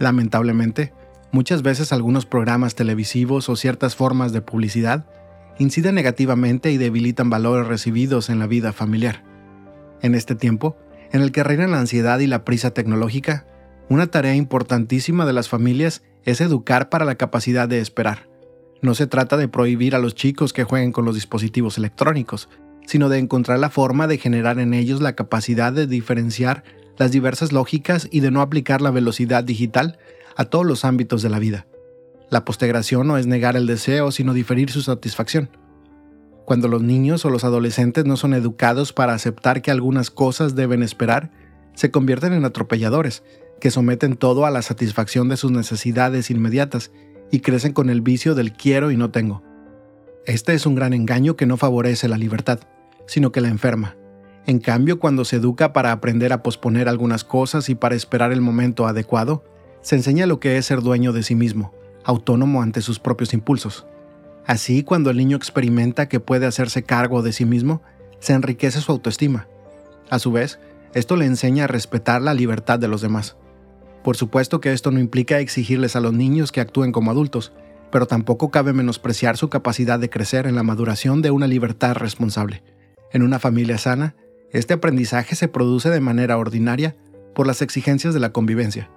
Lamentablemente, 0.00 0.94
muchas 1.30 1.62
veces 1.62 1.92
algunos 1.92 2.24
programas 2.24 2.74
televisivos 2.74 3.50
o 3.50 3.54
ciertas 3.54 3.94
formas 3.94 4.32
de 4.32 4.40
publicidad 4.40 5.06
inciden 5.58 5.94
negativamente 5.94 6.72
y 6.72 6.78
debilitan 6.78 7.28
valores 7.28 7.68
recibidos 7.68 8.30
en 8.30 8.38
la 8.38 8.46
vida 8.46 8.72
familiar. 8.72 9.22
En 10.00 10.14
este 10.14 10.34
tiempo, 10.34 10.78
en 11.12 11.20
el 11.20 11.32
que 11.32 11.44
reinan 11.44 11.72
la 11.72 11.80
ansiedad 11.80 12.18
y 12.20 12.26
la 12.26 12.46
prisa 12.46 12.70
tecnológica, 12.70 13.44
una 13.90 14.06
tarea 14.06 14.34
importantísima 14.34 15.26
de 15.26 15.34
las 15.34 15.50
familias 15.50 16.02
es 16.24 16.40
educar 16.40 16.88
para 16.88 17.04
la 17.04 17.16
capacidad 17.16 17.68
de 17.68 17.80
esperar. 17.80 18.30
No 18.80 18.94
se 18.94 19.06
trata 19.06 19.36
de 19.36 19.48
prohibir 19.48 19.94
a 19.94 19.98
los 19.98 20.14
chicos 20.14 20.54
que 20.54 20.64
jueguen 20.64 20.92
con 20.92 21.04
los 21.04 21.14
dispositivos 21.14 21.76
electrónicos, 21.76 22.48
sino 22.86 23.10
de 23.10 23.18
encontrar 23.18 23.58
la 23.58 23.68
forma 23.68 24.06
de 24.06 24.16
generar 24.16 24.58
en 24.60 24.72
ellos 24.72 25.02
la 25.02 25.14
capacidad 25.14 25.74
de 25.74 25.86
diferenciar 25.86 26.64
las 27.00 27.12
diversas 27.12 27.50
lógicas 27.50 28.08
y 28.10 28.20
de 28.20 28.30
no 28.30 28.42
aplicar 28.42 28.82
la 28.82 28.90
velocidad 28.90 29.42
digital 29.42 29.98
a 30.36 30.44
todos 30.44 30.66
los 30.66 30.84
ámbitos 30.84 31.22
de 31.22 31.30
la 31.30 31.38
vida. 31.38 31.66
La 32.28 32.44
postegración 32.44 33.06
no 33.06 33.16
es 33.16 33.26
negar 33.26 33.56
el 33.56 33.66
deseo, 33.66 34.12
sino 34.12 34.34
diferir 34.34 34.70
su 34.70 34.82
satisfacción. 34.82 35.48
Cuando 36.44 36.68
los 36.68 36.82
niños 36.82 37.24
o 37.24 37.30
los 37.30 37.42
adolescentes 37.42 38.04
no 38.04 38.18
son 38.18 38.34
educados 38.34 38.92
para 38.92 39.14
aceptar 39.14 39.62
que 39.62 39.70
algunas 39.70 40.10
cosas 40.10 40.54
deben 40.54 40.82
esperar, 40.82 41.30
se 41.72 41.90
convierten 41.90 42.34
en 42.34 42.44
atropelladores 42.44 43.22
que 43.62 43.70
someten 43.70 44.16
todo 44.16 44.44
a 44.44 44.50
la 44.50 44.60
satisfacción 44.60 45.30
de 45.30 45.38
sus 45.38 45.52
necesidades 45.52 46.30
inmediatas 46.30 46.90
y 47.30 47.40
crecen 47.40 47.72
con 47.72 47.88
el 47.88 48.02
vicio 48.02 48.34
del 48.34 48.52
quiero 48.52 48.90
y 48.90 48.98
no 48.98 49.10
tengo. 49.10 49.42
Este 50.26 50.52
es 50.52 50.66
un 50.66 50.74
gran 50.74 50.92
engaño 50.92 51.34
que 51.34 51.46
no 51.46 51.56
favorece 51.56 52.08
la 52.08 52.18
libertad, 52.18 52.60
sino 53.06 53.32
que 53.32 53.40
la 53.40 53.48
enferma. 53.48 53.96
En 54.46 54.58
cambio, 54.58 54.98
cuando 54.98 55.24
se 55.24 55.36
educa 55.36 55.72
para 55.72 55.92
aprender 55.92 56.32
a 56.32 56.42
posponer 56.42 56.88
algunas 56.88 57.24
cosas 57.24 57.68
y 57.68 57.74
para 57.74 57.94
esperar 57.94 58.32
el 58.32 58.40
momento 58.40 58.86
adecuado, 58.86 59.44
se 59.82 59.96
enseña 59.96 60.26
lo 60.26 60.40
que 60.40 60.56
es 60.56 60.66
ser 60.66 60.80
dueño 60.82 61.12
de 61.12 61.22
sí 61.22 61.34
mismo, 61.34 61.72
autónomo 62.04 62.62
ante 62.62 62.82
sus 62.82 62.98
propios 62.98 63.34
impulsos. 63.34 63.86
Así, 64.46 64.82
cuando 64.82 65.10
el 65.10 65.16
niño 65.16 65.36
experimenta 65.36 66.08
que 66.08 66.20
puede 66.20 66.46
hacerse 66.46 66.82
cargo 66.82 67.22
de 67.22 67.32
sí 67.32 67.44
mismo, 67.44 67.82
se 68.18 68.32
enriquece 68.32 68.80
su 68.80 68.92
autoestima. 68.92 69.46
A 70.08 70.18
su 70.18 70.32
vez, 70.32 70.58
esto 70.94 71.16
le 71.16 71.26
enseña 71.26 71.64
a 71.64 71.68
respetar 71.68 72.20
la 72.20 72.34
libertad 72.34 72.78
de 72.78 72.88
los 72.88 73.00
demás. 73.00 73.36
Por 74.02 74.16
supuesto 74.16 74.60
que 74.60 74.72
esto 74.72 74.90
no 74.90 74.98
implica 74.98 75.38
exigirles 75.38 75.94
a 75.94 76.00
los 76.00 76.12
niños 76.12 76.52
que 76.52 76.60
actúen 76.60 76.90
como 76.90 77.10
adultos, 77.10 77.52
pero 77.92 78.06
tampoco 78.06 78.50
cabe 78.50 78.72
menospreciar 78.72 79.36
su 79.36 79.48
capacidad 79.48 79.98
de 79.98 80.10
crecer 80.10 80.46
en 80.46 80.56
la 80.56 80.62
maduración 80.62 81.22
de 81.22 81.30
una 81.30 81.46
libertad 81.46 81.94
responsable. 81.94 82.62
En 83.12 83.22
una 83.22 83.38
familia 83.38 83.78
sana, 83.78 84.14
este 84.52 84.74
aprendizaje 84.74 85.36
se 85.36 85.48
produce 85.48 85.90
de 85.90 86.00
manera 86.00 86.38
ordinaria 86.38 86.96
por 87.34 87.46
las 87.46 87.62
exigencias 87.62 88.14
de 88.14 88.20
la 88.20 88.32
convivencia. 88.32 88.90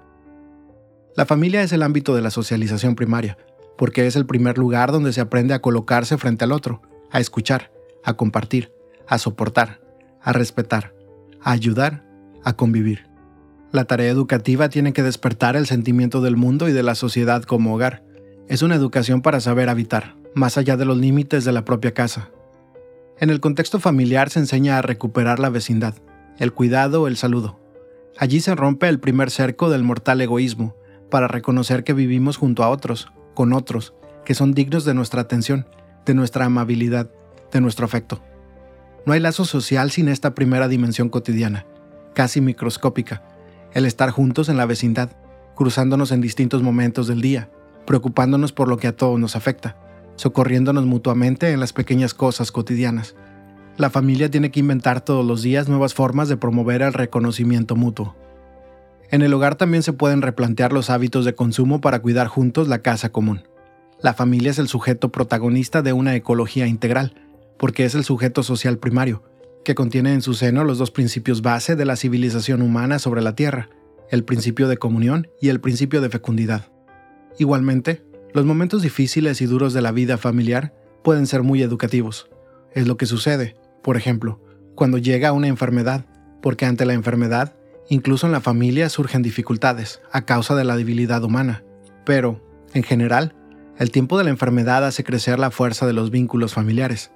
La 1.15 1.25
familia 1.25 1.61
es 1.61 1.71
el 1.73 1.83
ámbito 1.83 2.15
de 2.15 2.21
la 2.21 2.31
socialización 2.31 2.95
primaria, 2.95 3.37
porque 3.77 4.07
es 4.07 4.15
el 4.15 4.25
primer 4.25 4.57
lugar 4.57 4.91
donde 4.91 5.13
se 5.13 5.21
aprende 5.21 5.53
a 5.53 5.61
colocarse 5.61 6.17
frente 6.17 6.43
al 6.43 6.51
otro, 6.51 6.81
a 7.11 7.19
escuchar, 7.19 7.71
a 8.03 8.15
compartir, 8.15 8.71
a 9.07 9.17
soportar, 9.17 9.81
a 10.21 10.33
respetar, 10.33 10.93
a 11.41 11.51
ayudar, 11.51 12.03
a 12.43 12.53
convivir. 12.53 13.07
La 13.71 13.85
tarea 13.85 14.09
educativa 14.11 14.69
tiene 14.69 14.93
que 14.93 15.03
despertar 15.03 15.55
el 15.55 15.67
sentimiento 15.67 16.21
del 16.21 16.35
mundo 16.35 16.67
y 16.69 16.73
de 16.73 16.83
la 16.83 16.95
sociedad 16.95 17.43
como 17.43 17.75
hogar. 17.75 18.03
Es 18.47 18.61
una 18.61 18.75
educación 18.75 19.21
para 19.21 19.39
saber 19.39 19.69
habitar, 19.69 20.15
más 20.35 20.57
allá 20.57 20.77
de 20.77 20.85
los 20.85 20.97
límites 20.97 21.45
de 21.45 21.51
la 21.51 21.65
propia 21.65 21.93
casa. 21.93 22.29
En 23.23 23.29
el 23.29 23.39
contexto 23.39 23.79
familiar 23.79 24.29
se 24.29 24.39
enseña 24.39 24.77
a 24.77 24.81
recuperar 24.81 25.39
la 25.39 25.49
vecindad, 25.49 25.95
el 26.39 26.51
cuidado, 26.51 27.07
el 27.07 27.15
saludo. 27.15 27.57
Allí 28.17 28.41
se 28.41 28.53
rompe 28.53 28.89
el 28.89 28.99
primer 28.99 29.31
cerco 29.31 29.69
del 29.69 29.81
mortal 29.81 30.19
egoísmo, 30.19 30.75
para 31.09 31.29
reconocer 31.29 31.85
que 31.85 31.93
vivimos 31.93 32.35
junto 32.35 32.65
a 32.65 32.69
otros, 32.69 33.13
con 33.33 33.53
otros, 33.53 33.93
que 34.25 34.33
son 34.35 34.53
dignos 34.53 34.83
de 34.83 34.93
nuestra 34.93 35.21
atención, 35.21 35.65
de 36.05 36.15
nuestra 36.15 36.43
amabilidad, 36.43 37.11
de 37.49 37.61
nuestro 37.61 37.85
afecto. 37.85 38.21
No 39.05 39.13
hay 39.13 39.21
lazo 39.21 39.45
social 39.45 39.89
sin 39.89 40.09
esta 40.09 40.35
primera 40.35 40.67
dimensión 40.67 41.07
cotidiana, 41.07 41.65
casi 42.13 42.41
microscópica, 42.41 43.23
el 43.71 43.85
estar 43.85 44.09
juntos 44.09 44.49
en 44.49 44.57
la 44.57 44.65
vecindad, 44.65 45.11
cruzándonos 45.55 46.11
en 46.11 46.19
distintos 46.19 46.61
momentos 46.61 47.07
del 47.07 47.21
día, 47.21 47.49
preocupándonos 47.85 48.51
por 48.51 48.67
lo 48.67 48.75
que 48.75 48.87
a 48.87 48.97
todos 48.97 49.17
nos 49.17 49.37
afecta, 49.37 49.77
socorriéndonos 50.15 50.85
mutuamente 50.85 51.51
en 51.51 51.59
las 51.59 51.73
pequeñas 51.73 52.13
cosas 52.13 52.51
cotidianas. 52.51 53.15
La 53.77 53.89
familia 53.89 54.29
tiene 54.29 54.51
que 54.51 54.59
inventar 54.59 55.01
todos 55.01 55.25
los 55.25 55.41
días 55.41 55.67
nuevas 55.67 55.93
formas 55.93 56.29
de 56.29 56.37
promover 56.37 56.81
el 56.81 56.93
reconocimiento 56.93 57.75
mutuo. 57.75 58.15
En 59.09 59.21
el 59.21 59.33
hogar 59.33 59.55
también 59.55 59.83
se 59.83 59.93
pueden 59.93 60.21
replantear 60.21 60.73
los 60.73 60.89
hábitos 60.89 61.25
de 61.25 61.35
consumo 61.35 61.81
para 61.81 62.01
cuidar 62.01 62.27
juntos 62.27 62.67
la 62.67 62.79
casa 62.79 63.11
común. 63.11 63.43
La 64.01 64.13
familia 64.13 64.51
es 64.51 64.59
el 64.59 64.67
sujeto 64.67 65.11
protagonista 65.11 65.81
de 65.81 65.93
una 65.93 66.15
ecología 66.15 66.67
integral, 66.67 67.15
porque 67.57 67.85
es 67.85 67.95
el 67.95 68.03
sujeto 68.03 68.43
social 68.43 68.77
primario, 68.77 69.23
que 69.63 69.75
contiene 69.75 70.13
en 70.13 70.21
su 70.21 70.33
seno 70.33 70.63
los 70.63 70.77
dos 70.77 70.91
principios 70.91 71.41
base 71.41 71.75
de 71.75 71.85
la 71.85 71.95
civilización 71.95 72.61
humana 72.61 72.99
sobre 72.99 73.21
la 73.21 73.35
Tierra, 73.35 73.69
el 74.09 74.23
principio 74.23 74.67
de 74.67 74.77
comunión 74.77 75.27
y 75.41 75.49
el 75.49 75.61
principio 75.61 76.01
de 76.01 76.09
fecundidad. 76.09 76.67
Igualmente, 77.39 78.03
los 78.33 78.45
momentos 78.45 78.81
difíciles 78.81 79.41
y 79.41 79.45
duros 79.45 79.73
de 79.73 79.81
la 79.81 79.91
vida 79.91 80.17
familiar 80.17 80.73
pueden 81.03 81.27
ser 81.27 81.43
muy 81.43 81.61
educativos. 81.61 82.29
Es 82.73 82.87
lo 82.87 82.97
que 82.97 83.05
sucede, 83.05 83.55
por 83.83 83.95
ejemplo, 83.95 84.41
cuando 84.75 84.97
llega 84.97 85.33
una 85.33 85.47
enfermedad, 85.47 86.05
porque 86.41 86.65
ante 86.65 86.85
la 86.85 86.93
enfermedad, 86.93 87.55
incluso 87.89 88.25
en 88.25 88.31
la 88.31 88.41
familia 88.41 88.89
surgen 88.89 89.21
dificultades 89.21 90.01
a 90.11 90.25
causa 90.25 90.55
de 90.55 90.63
la 90.63 90.75
debilidad 90.75 91.23
humana. 91.23 91.63
Pero, 92.05 92.41
en 92.73 92.81
general, 92.81 93.35
el 93.77 93.91
tiempo 93.91 94.17
de 94.17 94.23
la 94.23 94.31
enfermedad 94.31 94.85
hace 94.85 95.03
crecer 95.03 95.37
la 95.37 95.51
fuerza 95.51 95.85
de 95.85 95.93
los 95.93 96.09
vínculos 96.09 96.53
familiares. 96.53 97.11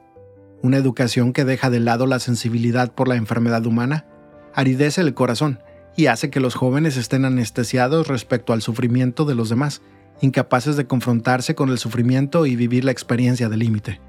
Una 0.61 0.77
educación 0.77 1.33
que 1.33 1.45
deja 1.45 1.69
de 1.69 1.79
lado 1.79 2.05
la 2.05 2.19
sensibilidad 2.19 2.93
por 2.93 3.07
la 3.07 3.15
enfermedad 3.15 3.65
humana 3.65 4.05
aridece 4.53 5.01
el 5.01 5.13
corazón 5.13 5.59
y 5.95 6.07
hace 6.07 6.29
que 6.29 6.39
los 6.39 6.55
jóvenes 6.55 6.95
estén 6.95 7.25
anestesiados 7.25 8.07
respecto 8.07 8.53
al 8.53 8.61
sufrimiento 8.61 9.25
de 9.25 9.35
los 9.35 9.49
demás 9.49 9.81
incapaces 10.21 10.75
de 10.75 10.87
confrontarse 10.87 11.55
con 11.55 11.69
el 11.69 11.77
sufrimiento 11.77 12.45
y 12.45 12.55
vivir 12.55 12.85
la 12.85 12.91
experiencia 12.91 13.49
del 13.49 13.59
límite. 13.59 14.01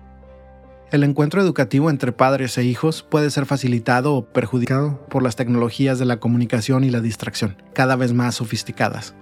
El 0.91 1.05
encuentro 1.05 1.43
educativo 1.43 1.91
entre 1.91 2.13
padres 2.13 2.57
e 2.57 2.65
hijos 2.65 3.03
puede 3.03 3.31
ser 3.31 3.45
facilitado 3.45 4.15
o 4.15 4.25
perjudicado 4.25 5.05
por 5.11 5.23
las 5.23 5.37
tecnologías 5.37 5.99
de 5.99 6.07
la 6.07 6.19
comunicación 6.19 6.83
y 6.83 6.91
la 6.91 7.03
distracción, 7.03 7.63
cada 7.75 7.95
vez 7.95 8.15
más 8.15 8.37
sofisticadas. 8.37 9.15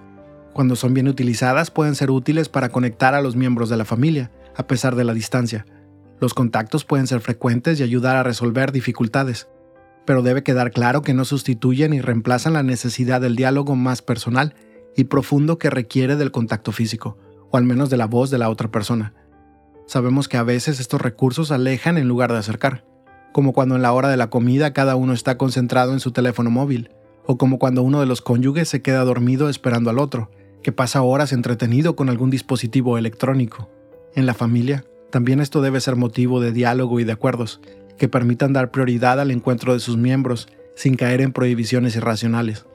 Cuando 0.53 0.77
son 0.77 0.93
bien 0.93 1.09
utilizadas 1.09 1.69
pueden 1.69 1.95
ser 1.95 2.09
útiles 2.09 2.47
para 2.47 2.69
conectar 2.69 3.15
a 3.15 3.21
los 3.21 3.35
miembros 3.35 3.69
de 3.69 3.75
la 3.75 3.83
familia, 3.83 4.31
a 4.55 4.65
pesar 4.65 4.95
de 4.95 5.03
la 5.03 5.13
distancia. 5.13 5.65
Los 6.21 6.33
contactos 6.33 6.85
pueden 6.85 7.05
ser 7.05 7.19
frecuentes 7.19 7.79
y 7.79 7.83
ayudar 7.83 8.15
a 8.15 8.23
resolver 8.23 8.71
dificultades, 8.71 9.49
pero 10.05 10.21
debe 10.21 10.43
quedar 10.43 10.71
claro 10.71 11.01
que 11.01 11.13
no 11.13 11.25
sustituyen 11.25 11.91
ni 11.91 11.99
reemplazan 11.99 12.53
la 12.53 12.63
necesidad 12.63 13.19
del 13.19 13.35
diálogo 13.35 13.75
más 13.75 14.01
personal 14.01 14.55
y 14.97 15.05
profundo 15.05 15.57
que 15.57 15.69
requiere 15.69 16.17
del 16.17 16.31
contacto 16.31 16.73
físico, 16.73 17.17
o 17.49 17.55
al 17.55 17.63
menos 17.63 17.89
de 17.89 17.95
la 17.95 18.07
voz 18.07 18.29
de 18.29 18.39
la 18.39 18.49
otra 18.49 18.69
persona. 18.69 19.13
Sabemos 19.85 20.27
que 20.27 20.35
a 20.35 20.43
veces 20.43 20.81
estos 20.81 20.99
recursos 20.99 21.51
alejan 21.51 21.97
en 21.97 22.09
lugar 22.09 22.33
de 22.33 22.39
acercar, 22.39 22.83
como 23.31 23.53
cuando 23.53 23.75
en 23.75 23.83
la 23.83 23.93
hora 23.93 24.09
de 24.09 24.17
la 24.17 24.29
comida 24.29 24.73
cada 24.73 24.95
uno 24.95 25.13
está 25.13 25.37
concentrado 25.37 25.93
en 25.93 26.01
su 26.01 26.11
teléfono 26.11 26.49
móvil, 26.49 26.89
o 27.25 27.37
como 27.37 27.59
cuando 27.59 27.83
uno 27.83 27.99
de 27.99 28.07
los 28.07 28.21
cónyuges 28.21 28.67
se 28.67 28.81
queda 28.81 29.03
dormido 29.03 29.49
esperando 29.49 29.91
al 29.91 29.99
otro, 29.99 30.31
que 30.63 30.71
pasa 30.71 31.03
horas 31.03 31.31
entretenido 31.31 31.95
con 31.95 32.09
algún 32.09 32.31
dispositivo 32.31 32.97
electrónico. 32.97 33.69
En 34.15 34.25
la 34.25 34.33
familia, 34.33 34.83
también 35.11 35.39
esto 35.39 35.61
debe 35.61 35.79
ser 35.79 35.95
motivo 35.95 36.41
de 36.41 36.51
diálogo 36.51 36.99
y 36.99 37.03
de 37.03 37.11
acuerdos, 37.11 37.61
que 37.97 38.09
permitan 38.09 38.53
dar 38.53 38.71
prioridad 38.71 39.19
al 39.19 39.29
encuentro 39.29 39.73
de 39.73 39.79
sus 39.79 39.95
miembros 39.95 40.47
sin 40.75 40.95
caer 40.95 41.21
en 41.21 41.33
prohibiciones 41.33 41.95
irracionales. 41.95 42.65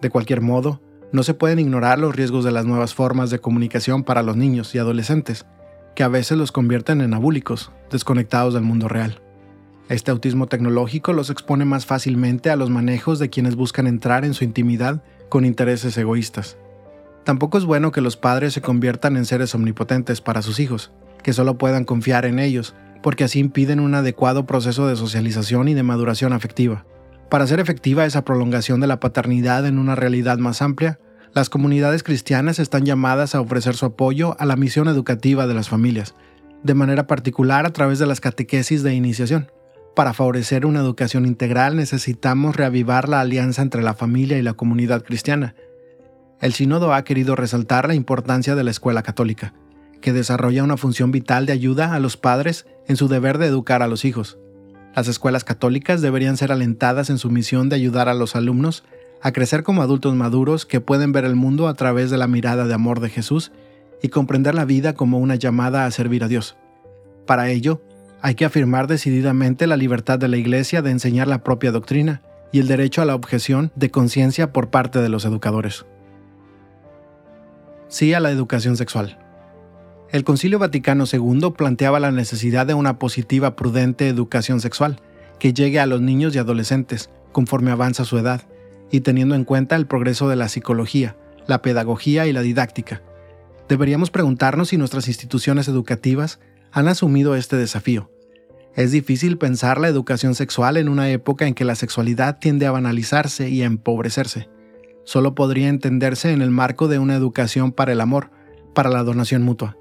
De 0.00 0.10
cualquier 0.10 0.40
modo, 0.40 0.80
no 1.16 1.22
se 1.22 1.32
pueden 1.32 1.58
ignorar 1.58 1.98
los 1.98 2.14
riesgos 2.14 2.44
de 2.44 2.52
las 2.52 2.66
nuevas 2.66 2.92
formas 2.92 3.30
de 3.30 3.38
comunicación 3.38 4.04
para 4.04 4.22
los 4.22 4.36
niños 4.36 4.74
y 4.74 4.78
adolescentes, 4.78 5.46
que 5.94 6.02
a 6.02 6.08
veces 6.08 6.36
los 6.36 6.52
convierten 6.52 7.00
en 7.00 7.14
abúlicos, 7.14 7.72
desconectados 7.90 8.52
del 8.52 8.64
mundo 8.64 8.86
real. 8.86 9.22
Este 9.88 10.10
autismo 10.10 10.46
tecnológico 10.46 11.14
los 11.14 11.30
expone 11.30 11.64
más 11.64 11.86
fácilmente 11.86 12.50
a 12.50 12.56
los 12.56 12.68
manejos 12.68 13.18
de 13.18 13.30
quienes 13.30 13.56
buscan 13.56 13.86
entrar 13.86 14.26
en 14.26 14.34
su 14.34 14.44
intimidad 14.44 15.02
con 15.30 15.46
intereses 15.46 15.96
egoístas. 15.96 16.58
Tampoco 17.24 17.56
es 17.56 17.64
bueno 17.64 17.92
que 17.92 18.02
los 18.02 18.18
padres 18.18 18.52
se 18.52 18.60
conviertan 18.60 19.16
en 19.16 19.24
seres 19.24 19.54
omnipotentes 19.54 20.20
para 20.20 20.42
sus 20.42 20.60
hijos, 20.60 20.92
que 21.22 21.32
solo 21.32 21.56
puedan 21.56 21.84
confiar 21.84 22.26
en 22.26 22.38
ellos, 22.38 22.74
porque 23.02 23.24
así 23.24 23.38
impiden 23.38 23.80
un 23.80 23.94
adecuado 23.94 24.44
proceso 24.44 24.86
de 24.86 24.96
socialización 24.96 25.68
y 25.68 25.72
de 25.72 25.82
maduración 25.82 26.34
afectiva. 26.34 26.84
Para 27.30 27.44
hacer 27.44 27.58
efectiva 27.58 28.04
esa 28.04 28.22
prolongación 28.22 28.80
de 28.80 28.86
la 28.86 29.00
paternidad 29.00 29.64
en 29.64 29.78
una 29.78 29.94
realidad 29.94 30.36
más 30.36 30.60
amplia, 30.60 31.00
las 31.36 31.50
comunidades 31.50 32.02
cristianas 32.02 32.58
están 32.58 32.86
llamadas 32.86 33.34
a 33.34 33.42
ofrecer 33.42 33.76
su 33.76 33.84
apoyo 33.84 34.40
a 34.40 34.46
la 34.46 34.56
misión 34.56 34.88
educativa 34.88 35.46
de 35.46 35.52
las 35.52 35.68
familias, 35.68 36.14
de 36.62 36.72
manera 36.72 37.06
particular 37.06 37.66
a 37.66 37.74
través 37.74 37.98
de 37.98 38.06
las 38.06 38.22
catequesis 38.22 38.82
de 38.82 38.94
iniciación. 38.94 39.52
Para 39.94 40.14
favorecer 40.14 40.64
una 40.64 40.80
educación 40.80 41.26
integral 41.26 41.76
necesitamos 41.76 42.56
reavivar 42.56 43.10
la 43.10 43.20
alianza 43.20 43.60
entre 43.60 43.82
la 43.82 43.92
familia 43.92 44.38
y 44.38 44.42
la 44.42 44.54
comunidad 44.54 45.04
cristiana. 45.04 45.54
El 46.40 46.54
sínodo 46.54 46.94
ha 46.94 47.04
querido 47.04 47.36
resaltar 47.36 47.86
la 47.86 47.94
importancia 47.94 48.54
de 48.54 48.64
la 48.64 48.70
escuela 48.70 49.02
católica, 49.02 49.52
que 50.00 50.14
desarrolla 50.14 50.64
una 50.64 50.78
función 50.78 51.12
vital 51.12 51.44
de 51.44 51.52
ayuda 51.52 51.92
a 51.92 52.00
los 52.00 52.16
padres 52.16 52.64
en 52.88 52.96
su 52.96 53.08
deber 53.08 53.36
de 53.36 53.48
educar 53.48 53.82
a 53.82 53.88
los 53.88 54.06
hijos. 54.06 54.38
Las 54.94 55.06
escuelas 55.06 55.44
católicas 55.44 56.00
deberían 56.00 56.38
ser 56.38 56.50
alentadas 56.50 57.10
en 57.10 57.18
su 57.18 57.28
misión 57.28 57.68
de 57.68 57.76
ayudar 57.76 58.08
a 58.08 58.14
los 58.14 58.36
alumnos 58.36 58.84
a 59.22 59.32
crecer 59.32 59.62
como 59.62 59.82
adultos 59.82 60.14
maduros 60.14 60.66
que 60.66 60.80
pueden 60.80 61.12
ver 61.12 61.24
el 61.24 61.36
mundo 61.36 61.68
a 61.68 61.74
través 61.74 62.10
de 62.10 62.18
la 62.18 62.26
mirada 62.26 62.66
de 62.66 62.74
amor 62.74 63.00
de 63.00 63.10
Jesús 63.10 63.52
y 64.02 64.08
comprender 64.08 64.54
la 64.54 64.64
vida 64.64 64.94
como 64.94 65.18
una 65.18 65.34
llamada 65.34 65.86
a 65.86 65.90
servir 65.90 66.22
a 66.22 66.28
Dios. 66.28 66.56
Para 67.26 67.50
ello, 67.50 67.82
hay 68.22 68.34
que 68.34 68.44
afirmar 68.44 68.86
decididamente 68.86 69.66
la 69.66 69.76
libertad 69.76 70.18
de 70.18 70.28
la 70.28 70.36
Iglesia 70.36 70.82
de 70.82 70.90
enseñar 70.90 71.28
la 71.28 71.42
propia 71.42 71.72
doctrina 71.72 72.22
y 72.52 72.60
el 72.60 72.68
derecho 72.68 73.02
a 73.02 73.04
la 73.04 73.14
objeción 73.14 73.72
de 73.74 73.90
conciencia 73.90 74.52
por 74.52 74.70
parte 74.70 75.00
de 75.00 75.08
los 75.08 75.24
educadores. 75.24 75.86
Sí 77.88 78.14
a 78.14 78.20
la 78.20 78.30
educación 78.30 78.76
sexual. 78.76 79.18
El 80.10 80.24
Concilio 80.24 80.58
Vaticano 80.58 81.04
II 81.10 81.52
planteaba 81.56 82.00
la 82.00 82.12
necesidad 82.12 82.66
de 82.66 82.74
una 82.74 82.98
positiva, 82.98 83.56
prudente 83.56 84.08
educación 84.08 84.60
sexual, 84.60 85.00
que 85.38 85.52
llegue 85.52 85.80
a 85.80 85.86
los 85.86 86.00
niños 86.00 86.34
y 86.34 86.38
adolescentes, 86.38 87.10
conforme 87.32 87.70
avanza 87.70 88.04
su 88.04 88.16
edad, 88.16 88.42
y 88.90 89.00
teniendo 89.00 89.34
en 89.34 89.44
cuenta 89.44 89.76
el 89.76 89.86
progreso 89.86 90.28
de 90.28 90.36
la 90.36 90.48
psicología, 90.48 91.16
la 91.46 91.62
pedagogía 91.62 92.26
y 92.26 92.32
la 92.32 92.42
didáctica. 92.42 93.02
Deberíamos 93.68 94.10
preguntarnos 94.10 94.68
si 94.68 94.76
nuestras 94.76 95.08
instituciones 95.08 95.68
educativas 95.68 96.38
han 96.72 96.88
asumido 96.88 97.34
este 97.34 97.56
desafío. 97.56 98.10
Es 98.74 98.92
difícil 98.92 99.38
pensar 99.38 99.80
la 99.80 99.88
educación 99.88 100.34
sexual 100.34 100.76
en 100.76 100.88
una 100.88 101.10
época 101.10 101.46
en 101.46 101.54
que 101.54 101.64
la 101.64 101.74
sexualidad 101.74 102.38
tiende 102.38 102.66
a 102.66 102.70
banalizarse 102.70 103.48
y 103.48 103.62
a 103.62 103.66
empobrecerse. 103.66 104.48
Solo 105.04 105.34
podría 105.34 105.68
entenderse 105.68 106.32
en 106.32 106.42
el 106.42 106.50
marco 106.50 106.86
de 106.86 106.98
una 106.98 107.14
educación 107.14 107.72
para 107.72 107.92
el 107.92 108.00
amor, 108.00 108.30
para 108.74 108.90
la 108.90 109.02
donación 109.02 109.42
mutua. 109.42 109.78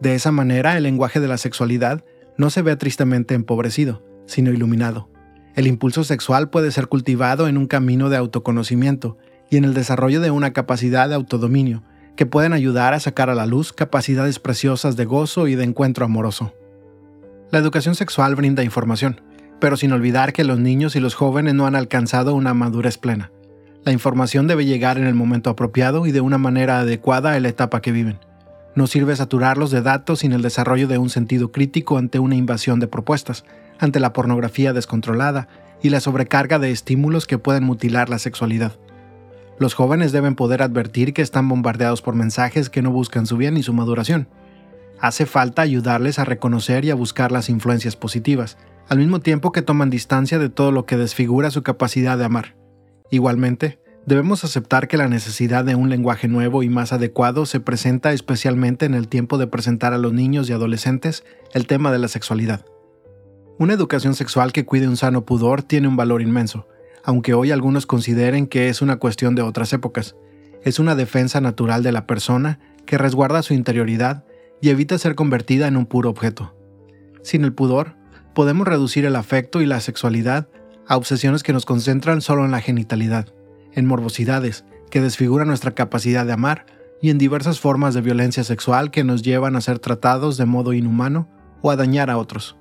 De 0.00 0.14
esa 0.14 0.32
manera, 0.32 0.76
el 0.76 0.82
lenguaje 0.82 1.20
de 1.20 1.28
la 1.28 1.38
sexualidad 1.38 2.04
no 2.36 2.50
se 2.50 2.62
ve 2.62 2.74
tristemente 2.76 3.34
empobrecido, 3.34 4.04
sino 4.26 4.52
iluminado. 4.52 5.08
El 5.54 5.68
impulso 5.68 6.02
sexual 6.02 6.50
puede 6.50 6.72
ser 6.72 6.88
cultivado 6.88 7.46
en 7.46 7.56
un 7.56 7.66
camino 7.66 8.10
de 8.10 8.16
autoconocimiento 8.16 9.16
y 9.50 9.56
en 9.56 9.64
el 9.64 9.74
desarrollo 9.74 10.20
de 10.20 10.32
una 10.32 10.52
capacidad 10.52 11.08
de 11.08 11.14
autodominio, 11.14 11.82
que 12.16 12.26
pueden 12.26 12.52
ayudar 12.52 12.92
a 12.92 13.00
sacar 13.00 13.30
a 13.30 13.34
la 13.34 13.46
luz 13.46 13.72
capacidades 13.72 14.38
preciosas 14.40 14.96
de 14.96 15.04
gozo 15.04 15.46
y 15.46 15.54
de 15.54 15.64
encuentro 15.64 16.04
amoroso. 16.04 16.52
La 17.50 17.60
educación 17.60 17.94
sexual 17.94 18.34
brinda 18.34 18.64
información, 18.64 19.20
pero 19.60 19.76
sin 19.76 19.92
olvidar 19.92 20.32
que 20.32 20.42
los 20.42 20.58
niños 20.58 20.96
y 20.96 21.00
los 21.00 21.14
jóvenes 21.14 21.54
no 21.54 21.66
han 21.66 21.76
alcanzado 21.76 22.34
una 22.34 22.52
madurez 22.52 22.98
plena. 22.98 23.30
La 23.84 23.92
información 23.92 24.48
debe 24.48 24.64
llegar 24.64 24.98
en 24.98 25.06
el 25.06 25.14
momento 25.14 25.50
apropiado 25.50 26.06
y 26.06 26.10
de 26.10 26.20
una 26.20 26.38
manera 26.38 26.80
adecuada 26.80 27.32
a 27.32 27.40
la 27.40 27.48
etapa 27.48 27.80
que 27.80 27.92
viven. 27.92 28.18
No 28.74 28.88
sirve 28.88 29.14
saturarlos 29.14 29.70
de 29.70 29.82
datos 29.82 30.20
sin 30.20 30.32
el 30.32 30.42
desarrollo 30.42 30.88
de 30.88 30.98
un 30.98 31.10
sentido 31.10 31.52
crítico 31.52 31.96
ante 31.96 32.18
una 32.18 32.34
invasión 32.34 32.80
de 32.80 32.88
propuestas, 32.88 33.44
ante 33.84 34.00
la 34.00 34.12
pornografía 34.12 34.72
descontrolada 34.72 35.48
y 35.82 35.90
la 35.90 36.00
sobrecarga 36.00 36.58
de 36.58 36.70
estímulos 36.70 37.26
que 37.26 37.38
pueden 37.38 37.64
mutilar 37.64 38.08
la 38.08 38.18
sexualidad. 38.18 38.72
Los 39.58 39.74
jóvenes 39.74 40.12
deben 40.12 40.34
poder 40.34 40.62
advertir 40.62 41.12
que 41.12 41.22
están 41.22 41.48
bombardeados 41.48 42.02
por 42.02 42.14
mensajes 42.14 42.70
que 42.70 42.82
no 42.82 42.90
buscan 42.90 43.26
su 43.26 43.36
bien 43.36 43.56
y 43.56 43.62
su 43.62 43.72
maduración. 43.72 44.28
Hace 45.00 45.26
falta 45.26 45.62
ayudarles 45.62 46.18
a 46.18 46.24
reconocer 46.24 46.84
y 46.84 46.90
a 46.90 46.94
buscar 46.94 47.30
las 47.30 47.48
influencias 47.48 47.94
positivas, 47.96 48.56
al 48.88 48.98
mismo 48.98 49.20
tiempo 49.20 49.52
que 49.52 49.62
toman 49.62 49.90
distancia 49.90 50.38
de 50.38 50.48
todo 50.48 50.72
lo 50.72 50.86
que 50.86 50.96
desfigura 50.96 51.50
su 51.50 51.62
capacidad 51.62 52.18
de 52.18 52.24
amar. 52.24 52.56
Igualmente, 53.10 53.78
debemos 54.06 54.44
aceptar 54.44 54.88
que 54.88 54.96
la 54.96 55.08
necesidad 55.08 55.64
de 55.64 55.74
un 55.74 55.88
lenguaje 55.88 56.26
nuevo 56.26 56.62
y 56.62 56.68
más 56.68 56.92
adecuado 56.92 57.46
se 57.46 57.60
presenta 57.60 58.12
especialmente 58.12 58.86
en 58.86 58.94
el 58.94 59.08
tiempo 59.08 59.38
de 59.38 59.46
presentar 59.46 59.92
a 59.92 59.98
los 59.98 60.12
niños 60.12 60.48
y 60.48 60.52
adolescentes 60.52 61.24
el 61.52 61.66
tema 61.66 61.92
de 61.92 61.98
la 61.98 62.08
sexualidad. 62.08 62.64
Una 63.56 63.72
educación 63.72 64.14
sexual 64.14 64.52
que 64.52 64.64
cuide 64.64 64.88
un 64.88 64.96
sano 64.96 65.24
pudor 65.24 65.62
tiene 65.62 65.86
un 65.86 65.94
valor 65.94 66.22
inmenso, 66.22 66.66
aunque 67.04 67.34
hoy 67.34 67.52
algunos 67.52 67.86
consideren 67.86 68.48
que 68.48 68.68
es 68.68 68.82
una 68.82 68.96
cuestión 68.96 69.36
de 69.36 69.42
otras 69.42 69.72
épocas. 69.72 70.16
Es 70.64 70.80
una 70.80 70.96
defensa 70.96 71.40
natural 71.40 71.84
de 71.84 71.92
la 71.92 72.04
persona 72.04 72.58
que 72.84 72.98
resguarda 72.98 73.42
su 73.42 73.54
interioridad 73.54 74.24
y 74.60 74.70
evita 74.70 74.98
ser 74.98 75.14
convertida 75.14 75.68
en 75.68 75.76
un 75.76 75.86
puro 75.86 76.10
objeto. 76.10 76.52
Sin 77.22 77.44
el 77.44 77.52
pudor, 77.52 77.94
podemos 78.34 78.66
reducir 78.66 79.04
el 79.04 79.14
afecto 79.14 79.62
y 79.62 79.66
la 79.66 79.78
sexualidad 79.78 80.48
a 80.88 80.96
obsesiones 80.96 81.44
que 81.44 81.52
nos 81.52 81.64
concentran 81.64 82.22
solo 82.22 82.44
en 82.44 82.50
la 82.50 82.60
genitalidad, 82.60 83.28
en 83.72 83.86
morbosidades 83.86 84.64
que 84.90 85.00
desfiguran 85.00 85.46
nuestra 85.46 85.76
capacidad 85.76 86.26
de 86.26 86.32
amar 86.32 86.66
y 87.00 87.10
en 87.10 87.18
diversas 87.18 87.60
formas 87.60 87.94
de 87.94 88.00
violencia 88.00 88.42
sexual 88.42 88.90
que 88.90 89.04
nos 89.04 89.22
llevan 89.22 89.54
a 89.54 89.60
ser 89.60 89.78
tratados 89.78 90.38
de 90.38 90.44
modo 90.44 90.72
inhumano 90.72 91.28
o 91.62 91.70
a 91.70 91.76
dañar 91.76 92.10
a 92.10 92.18
otros. 92.18 92.56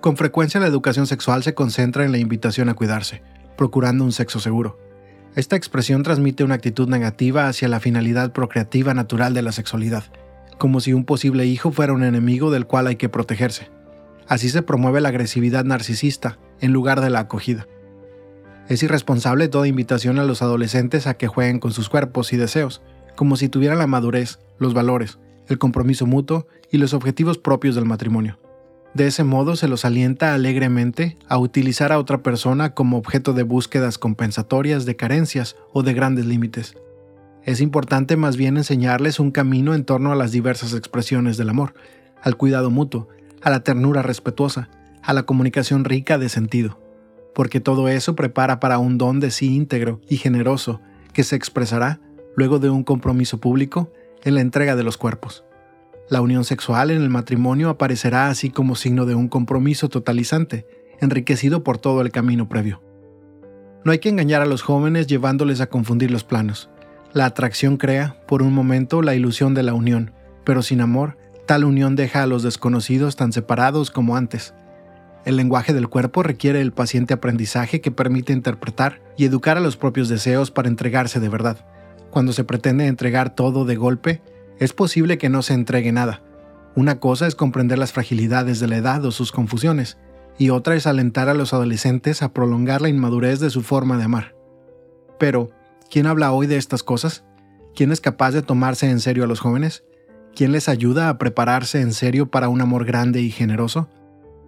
Con 0.00 0.16
frecuencia 0.16 0.60
la 0.60 0.68
educación 0.68 1.08
sexual 1.08 1.42
se 1.42 1.54
concentra 1.54 2.04
en 2.04 2.12
la 2.12 2.18
invitación 2.18 2.68
a 2.68 2.74
cuidarse, 2.74 3.20
procurando 3.56 4.04
un 4.04 4.12
sexo 4.12 4.38
seguro. 4.38 4.78
Esta 5.34 5.56
expresión 5.56 6.04
transmite 6.04 6.44
una 6.44 6.54
actitud 6.54 6.88
negativa 6.88 7.48
hacia 7.48 7.66
la 7.66 7.80
finalidad 7.80 8.32
procreativa 8.32 8.94
natural 8.94 9.34
de 9.34 9.42
la 9.42 9.50
sexualidad, 9.50 10.04
como 10.56 10.80
si 10.80 10.92
un 10.92 11.04
posible 11.04 11.46
hijo 11.46 11.72
fuera 11.72 11.92
un 11.92 12.04
enemigo 12.04 12.52
del 12.52 12.66
cual 12.66 12.86
hay 12.86 12.96
que 12.96 13.08
protegerse. 13.08 13.70
Así 14.28 14.50
se 14.50 14.62
promueve 14.62 15.00
la 15.00 15.08
agresividad 15.08 15.64
narcisista 15.64 16.38
en 16.60 16.72
lugar 16.72 17.00
de 17.00 17.10
la 17.10 17.20
acogida. 17.20 17.66
Es 18.68 18.82
irresponsable 18.84 19.48
toda 19.48 19.66
invitación 19.66 20.20
a 20.20 20.24
los 20.24 20.42
adolescentes 20.42 21.08
a 21.08 21.14
que 21.14 21.26
jueguen 21.26 21.58
con 21.58 21.72
sus 21.72 21.88
cuerpos 21.88 22.32
y 22.32 22.36
deseos, 22.36 22.82
como 23.16 23.36
si 23.36 23.48
tuvieran 23.48 23.78
la 23.78 23.88
madurez, 23.88 24.38
los 24.58 24.74
valores, 24.74 25.18
el 25.48 25.58
compromiso 25.58 26.06
mutuo 26.06 26.46
y 26.70 26.78
los 26.78 26.94
objetivos 26.94 27.38
propios 27.38 27.74
del 27.74 27.84
matrimonio. 27.84 28.38
De 28.98 29.06
ese 29.06 29.22
modo 29.22 29.54
se 29.54 29.68
los 29.68 29.84
alienta 29.84 30.34
alegremente 30.34 31.16
a 31.28 31.38
utilizar 31.38 31.92
a 31.92 32.00
otra 32.00 32.24
persona 32.24 32.74
como 32.74 32.98
objeto 32.98 33.32
de 33.32 33.44
búsquedas 33.44 33.96
compensatorias 33.96 34.86
de 34.86 34.96
carencias 34.96 35.54
o 35.72 35.84
de 35.84 35.94
grandes 35.94 36.26
límites. 36.26 36.74
Es 37.44 37.60
importante 37.60 38.16
más 38.16 38.36
bien 38.36 38.56
enseñarles 38.56 39.20
un 39.20 39.30
camino 39.30 39.76
en 39.76 39.84
torno 39.84 40.10
a 40.10 40.16
las 40.16 40.32
diversas 40.32 40.74
expresiones 40.74 41.36
del 41.36 41.48
amor, 41.48 41.74
al 42.22 42.36
cuidado 42.36 42.70
mutuo, 42.70 43.06
a 43.40 43.50
la 43.50 43.62
ternura 43.62 44.02
respetuosa, 44.02 44.68
a 45.04 45.12
la 45.12 45.22
comunicación 45.22 45.84
rica 45.84 46.18
de 46.18 46.28
sentido, 46.28 46.80
porque 47.36 47.60
todo 47.60 47.86
eso 47.86 48.16
prepara 48.16 48.58
para 48.58 48.78
un 48.78 48.98
don 48.98 49.20
de 49.20 49.30
sí 49.30 49.54
íntegro 49.54 50.00
y 50.08 50.16
generoso 50.16 50.80
que 51.12 51.22
se 51.22 51.36
expresará, 51.36 52.00
luego 52.34 52.58
de 52.58 52.68
un 52.68 52.82
compromiso 52.82 53.38
público, 53.38 53.92
en 54.24 54.34
la 54.34 54.40
entrega 54.40 54.74
de 54.74 54.82
los 54.82 54.96
cuerpos. 54.96 55.44
La 56.10 56.22
unión 56.22 56.44
sexual 56.44 56.90
en 56.90 57.02
el 57.02 57.10
matrimonio 57.10 57.68
aparecerá 57.68 58.28
así 58.28 58.48
como 58.48 58.76
signo 58.76 59.04
de 59.04 59.14
un 59.14 59.28
compromiso 59.28 59.90
totalizante, 59.90 60.66
enriquecido 61.00 61.62
por 61.62 61.76
todo 61.76 62.00
el 62.00 62.10
camino 62.10 62.48
previo. 62.48 62.82
No 63.84 63.92
hay 63.92 63.98
que 63.98 64.08
engañar 64.08 64.40
a 64.40 64.46
los 64.46 64.62
jóvenes 64.62 65.06
llevándoles 65.06 65.60
a 65.60 65.68
confundir 65.68 66.10
los 66.10 66.24
planos. 66.24 66.70
La 67.12 67.26
atracción 67.26 67.76
crea, 67.76 68.22
por 68.26 68.42
un 68.42 68.54
momento, 68.54 69.02
la 69.02 69.14
ilusión 69.14 69.52
de 69.52 69.62
la 69.62 69.74
unión, 69.74 70.12
pero 70.44 70.62
sin 70.62 70.80
amor, 70.80 71.18
tal 71.46 71.64
unión 71.64 71.94
deja 71.94 72.22
a 72.22 72.26
los 72.26 72.42
desconocidos 72.42 73.16
tan 73.16 73.32
separados 73.32 73.90
como 73.90 74.16
antes. 74.16 74.54
El 75.26 75.36
lenguaje 75.36 75.74
del 75.74 75.88
cuerpo 75.88 76.22
requiere 76.22 76.62
el 76.62 76.72
paciente 76.72 77.12
aprendizaje 77.12 77.82
que 77.82 77.90
permite 77.90 78.32
interpretar 78.32 79.02
y 79.18 79.26
educar 79.26 79.58
a 79.58 79.60
los 79.60 79.76
propios 79.76 80.08
deseos 80.08 80.50
para 80.50 80.68
entregarse 80.68 81.20
de 81.20 81.28
verdad. 81.28 81.66
Cuando 82.10 82.32
se 82.32 82.44
pretende 82.44 82.86
entregar 82.86 83.34
todo 83.34 83.66
de 83.66 83.76
golpe, 83.76 84.22
es 84.58 84.72
posible 84.72 85.18
que 85.18 85.28
no 85.28 85.42
se 85.42 85.54
entregue 85.54 85.92
nada. 85.92 86.22
Una 86.74 87.00
cosa 87.00 87.26
es 87.26 87.34
comprender 87.34 87.78
las 87.78 87.92
fragilidades 87.92 88.60
de 88.60 88.68
la 88.68 88.76
edad 88.76 89.04
o 89.04 89.10
sus 89.10 89.32
confusiones, 89.32 89.98
y 90.38 90.50
otra 90.50 90.76
es 90.76 90.86
alentar 90.86 91.28
a 91.28 91.34
los 91.34 91.52
adolescentes 91.52 92.22
a 92.22 92.32
prolongar 92.32 92.80
la 92.80 92.88
inmadurez 92.88 93.40
de 93.40 93.50
su 93.50 93.62
forma 93.62 93.96
de 93.96 94.04
amar. 94.04 94.36
Pero, 95.18 95.50
¿quién 95.90 96.06
habla 96.06 96.32
hoy 96.32 96.46
de 96.46 96.56
estas 96.56 96.82
cosas? 96.82 97.24
¿Quién 97.74 97.90
es 97.92 98.00
capaz 98.00 98.30
de 98.32 98.42
tomarse 98.42 98.88
en 98.88 99.00
serio 99.00 99.24
a 99.24 99.26
los 99.26 99.40
jóvenes? 99.40 99.84
¿Quién 100.34 100.52
les 100.52 100.68
ayuda 100.68 101.08
a 101.08 101.18
prepararse 101.18 101.80
en 101.80 101.92
serio 101.92 102.30
para 102.30 102.48
un 102.48 102.60
amor 102.60 102.84
grande 102.84 103.20
y 103.20 103.30
generoso? 103.30 103.88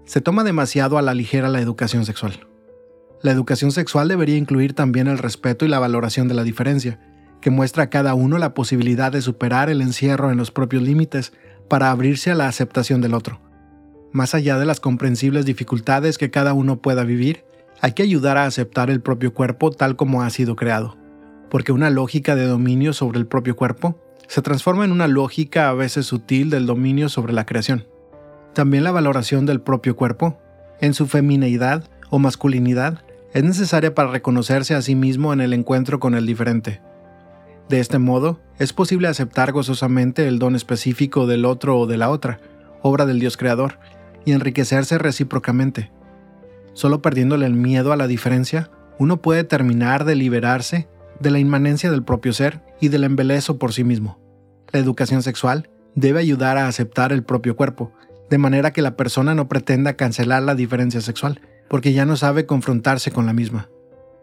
Se 0.04 0.20
toma 0.20 0.44
demasiado 0.44 0.98
a 0.98 1.02
la 1.02 1.14
ligera 1.14 1.48
la 1.48 1.60
educación 1.60 2.04
sexual. 2.04 2.46
La 3.22 3.32
educación 3.32 3.72
sexual 3.72 4.08
debería 4.08 4.36
incluir 4.36 4.74
también 4.74 5.08
el 5.08 5.18
respeto 5.18 5.64
y 5.64 5.68
la 5.68 5.78
valoración 5.78 6.28
de 6.28 6.34
la 6.34 6.44
diferencia, 6.44 7.00
que 7.40 7.50
muestra 7.50 7.84
a 7.84 7.90
cada 7.90 8.14
uno 8.14 8.38
la 8.38 8.54
posibilidad 8.54 9.12
de 9.12 9.22
superar 9.22 9.70
el 9.70 9.80
encierro 9.80 10.30
en 10.30 10.38
los 10.38 10.50
propios 10.50 10.82
límites 10.82 11.32
para 11.68 11.90
abrirse 11.90 12.30
a 12.30 12.34
la 12.34 12.48
aceptación 12.48 13.00
del 13.00 13.14
otro. 13.14 13.40
Más 14.12 14.34
allá 14.34 14.58
de 14.58 14.66
las 14.66 14.80
comprensibles 14.80 15.46
dificultades 15.46 16.18
que 16.18 16.30
cada 16.30 16.52
uno 16.52 16.82
pueda 16.82 17.04
vivir, 17.04 17.44
hay 17.80 17.92
que 17.92 18.02
ayudar 18.02 18.36
a 18.36 18.44
aceptar 18.44 18.90
el 18.90 19.00
propio 19.00 19.32
cuerpo 19.32 19.70
tal 19.70 19.96
como 19.96 20.22
ha 20.22 20.30
sido 20.30 20.56
creado, 20.56 20.96
porque 21.48 21.72
una 21.72 21.90
lógica 21.90 22.34
de 22.34 22.46
dominio 22.46 22.92
sobre 22.92 23.18
el 23.18 23.26
propio 23.26 23.56
cuerpo 23.56 23.98
se 24.26 24.42
transforma 24.42 24.84
en 24.84 24.92
una 24.92 25.08
lógica 25.08 25.68
a 25.68 25.74
veces 25.74 26.06
sutil 26.06 26.50
del 26.50 26.66
dominio 26.66 27.08
sobre 27.08 27.32
la 27.32 27.46
creación. 27.46 27.86
También 28.52 28.84
la 28.84 28.92
valoración 28.92 29.46
del 29.46 29.60
propio 29.60 29.96
cuerpo, 29.96 30.38
en 30.80 30.94
su 30.94 31.06
femineidad 31.06 31.88
o 32.10 32.18
masculinidad, 32.18 33.04
es 33.32 33.44
necesaria 33.44 33.94
para 33.94 34.10
reconocerse 34.10 34.74
a 34.74 34.82
sí 34.82 34.94
mismo 34.94 35.32
en 35.32 35.40
el 35.40 35.52
encuentro 35.52 36.00
con 36.00 36.14
el 36.14 36.26
diferente, 36.26 36.80
de 37.70 37.78
este 37.78 38.00
modo, 38.00 38.40
es 38.58 38.72
posible 38.72 39.06
aceptar 39.06 39.52
gozosamente 39.52 40.26
el 40.26 40.40
don 40.40 40.56
específico 40.56 41.28
del 41.28 41.44
otro 41.44 41.78
o 41.78 41.86
de 41.86 41.96
la 41.96 42.10
otra, 42.10 42.40
obra 42.82 43.06
del 43.06 43.20
Dios 43.20 43.36
Creador, 43.36 43.78
y 44.24 44.32
enriquecerse 44.32 44.98
recíprocamente. 44.98 45.92
Solo 46.74 47.00
perdiéndole 47.00 47.46
el 47.46 47.54
miedo 47.54 47.92
a 47.92 47.96
la 47.96 48.08
diferencia, 48.08 48.72
uno 48.98 49.22
puede 49.22 49.44
terminar 49.44 50.04
de 50.04 50.16
liberarse 50.16 50.88
de 51.20 51.30
la 51.30 51.38
inmanencia 51.38 51.92
del 51.92 52.02
propio 52.02 52.32
ser 52.32 52.60
y 52.80 52.88
del 52.88 53.04
embelezo 53.04 53.56
por 53.56 53.72
sí 53.72 53.84
mismo. 53.84 54.18
La 54.72 54.80
educación 54.80 55.22
sexual 55.22 55.70
debe 55.94 56.18
ayudar 56.18 56.58
a 56.58 56.66
aceptar 56.66 57.12
el 57.12 57.22
propio 57.22 57.54
cuerpo, 57.54 57.92
de 58.30 58.38
manera 58.38 58.72
que 58.72 58.82
la 58.82 58.96
persona 58.96 59.36
no 59.36 59.48
pretenda 59.48 59.94
cancelar 59.94 60.42
la 60.42 60.56
diferencia 60.56 61.00
sexual, 61.00 61.40
porque 61.68 61.92
ya 61.92 62.04
no 62.04 62.16
sabe 62.16 62.46
confrontarse 62.46 63.12
con 63.12 63.26
la 63.26 63.32
misma. 63.32 63.68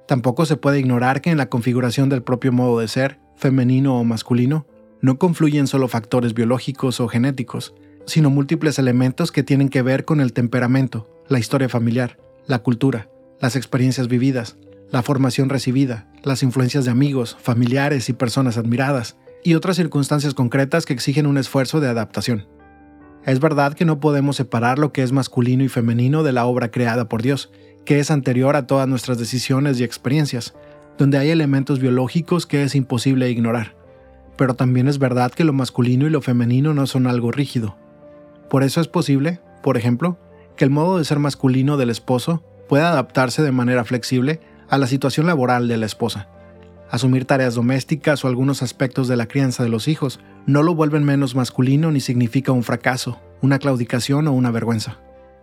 Tampoco 0.08 0.46
se 0.46 0.58
puede 0.58 0.80
ignorar 0.80 1.22
que 1.22 1.32
en 1.32 1.38
la 1.38 1.50
configuración 1.50 2.10
del 2.10 2.24
propio 2.24 2.52
modo 2.52 2.80
de 2.80 2.88
ser 2.88 3.20
femenino 3.36 4.00
o 4.00 4.04
masculino, 4.04 4.66
no 5.02 5.20
confluyen 5.20 5.68
solo 5.68 5.88
factores 5.88 6.34
biológicos 6.34 7.00
o 7.00 7.08
genéticos, 7.08 7.76
sino 8.06 8.30
múltiples 8.30 8.80
elementos 8.80 9.32
que 9.32 9.44
tienen 9.44 9.70
que 9.70 9.82
ver 9.82 10.06
con 10.06 10.22
el 10.22 10.34
temperamento, 10.34 11.08
la 11.28 11.40
historia 11.40 11.70
familiar, 11.70 12.18
la 12.48 12.60
cultura, 12.60 13.10
las 13.40 13.56
experiencias 13.56 14.08
vividas, 14.08 14.58
la 14.90 15.04
formación 15.04 15.50
recibida, 15.50 16.08
las 16.24 16.42
influencias 16.42 16.86
de 16.86 16.92
amigos, 16.92 17.38
familiares 17.40 18.10
y 18.10 18.14
personas 18.14 18.58
admiradas, 18.58 19.18
y 19.44 19.54
otras 19.54 19.76
circunstancias 19.76 20.34
concretas 20.34 20.86
que 20.86 20.94
exigen 20.94 21.28
un 21.28 21.38
esfuerzo 21.38 21.80
de 21.80 21.90
adaptación. 21.90 22.48
Es 23.26 23.40
verdad 23.40 23.74
que 23.74 23.86
no 23.86 24.00
podemos 24.00 24.38
separar 24.38 24.80
lo 24.80 24.94
que 24.94 25.04
es 25.04 25.12
masculino 25.12 25.64
y 25.64 25.70
femenino 25.70 26.24
de 26.24 26.32
la 26.32 26.46
obra 26.46 26.72
creada 26.72 27.10
por 27.10 27.22
Dios, 27.22 27.52
que 27.88 28.00
es 28.00 28.12
anterior 28.12 28.58
a 28.58 28.68
todas 28.68 28.86
nuestras 28.86 29.18
decisiones 29.18 29.80
y 29.80 29.86
experiencias, 29.86 30.54
donde 30.98 31.18
hay 31.20 31.30
elementos 31.30 31.80
biológicos 31.80 32.46
que 32.46 32.64
es 32.64 32.76
imposible 32.76 33.30
ignorar. 33.30 33.76
Pero 34.36 34.56
también 34.56 34.90
es 34.90 35.00
verdad 35.00 35.32
que 35.32 35.46
lo 35.46 35.54
masculino 35.54 36.06
y 36.06 36.10
lo 36.10 36.22
femenino 36.22 36.74
no 36.74 36.86
son 36.86 37.08
algo 37.08 37.32
rígido. 37.32 37.78
Por 38.50 38.64
eso 38.64 38.82
es 38.82 38.90
posible, 38.90 39.40
por 39.64 39.78
ejemplo, 39.78 40.20
que 40.58 40.66
el 40.66 40.70
modo 40.70 40.98
de 40.98 41.06
ser 41.06 41.20
masculino 41.20 41.78
del 41.78 41.90
esposo 41.90 42.44
pueda 42.68 42.90
adaptarse 42.90 43.42
de 43.42 43.54
manera 43.54 43.86
flexible 43.86 44.42
a 44.68 44.78
la 44.78 44.88
situación 44.88 45.26
laboral 45.26 45.70
de 45.70 45.78
la 45.78 45.86
esposa. 45.86 46.28
Asumir 46.92 47.24
tareas 47.24 47.56
domésticas 47.56 48.26
o 48.26 48.28
algunos 48.28 48.64
aspectos 48.64 49.08
de 49.08 49.16
la 49.16 49.28
crianza 49.30 49.64
de 49.64 49.70
los 49.70 49.88
hijos 49.88 50.20
no 50.46 50.62
lo 50.62 50.76
vuelven 50.76 51.06
menos 51.06 51.36
masculino 51.36 51.90
ni 51.90 52.02
significa 52.02 52.52
un 52.52 52.64
fracaso, 52.64 53.18
una 53.42 53.60
claudicación 53.60 54.28
o 54.28 54.34
una 54.34 54.52
vergüenza. 54.52 55.00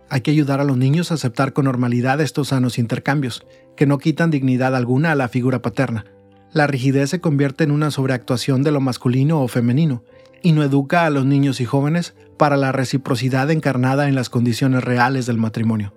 Hay 0.09 0.21
que 0.21 0.31
ayudar 0.31 0.59
a 0.59 0.63
los 0.63 0.77
niños 0.77 1.11
a 1.11 1.15
aceptar 1.15 1.53
con 1.53 1.65
normalidad 1.65 2.21
estos 2.21 2.49
sanos 2.49 2.77
intercambios, 2.77 3.45
que 3.75 3.85
no 3.85 3.97
quitan 3.97 4.31
dignidad 4.31 4.75
alguna 4.75 5.11
a 5.11 5.15
la 5.15 5.27
figura 5.27 5.61
paterna. 5.61 6.05
La 6.53 6.67
rigidez 6.67 7.09
se 7.09 7.19
convierte 7.19 7.63
en 7.63 7.71
una 7.71 7.91
sobreactuación 7.91 8.63
de 8.63 8.71
lo 8.71 8.81
masculino 8.81 9.41
o 9.41 9.47
femenino, 9.47 10.03
y 10.41 10.51
no 10.51 10.63
educa 10.63 11.05
a 11.05 11.09
los 11.09 11.25
niños 11.25 11.59
y 11.59 11.65
jóvenes 11.65 12.13
para 12.37 12.55
la 12.55 12.71
reciprocidad 12.71 13.49
encarnada 13.49 14.07
en 14.07 14.15
las 14.15 14.29
condiciones 14.29 14.83
reales 14.83 15.25
del 15.25 15.37
matrimonio. 15.37 15.93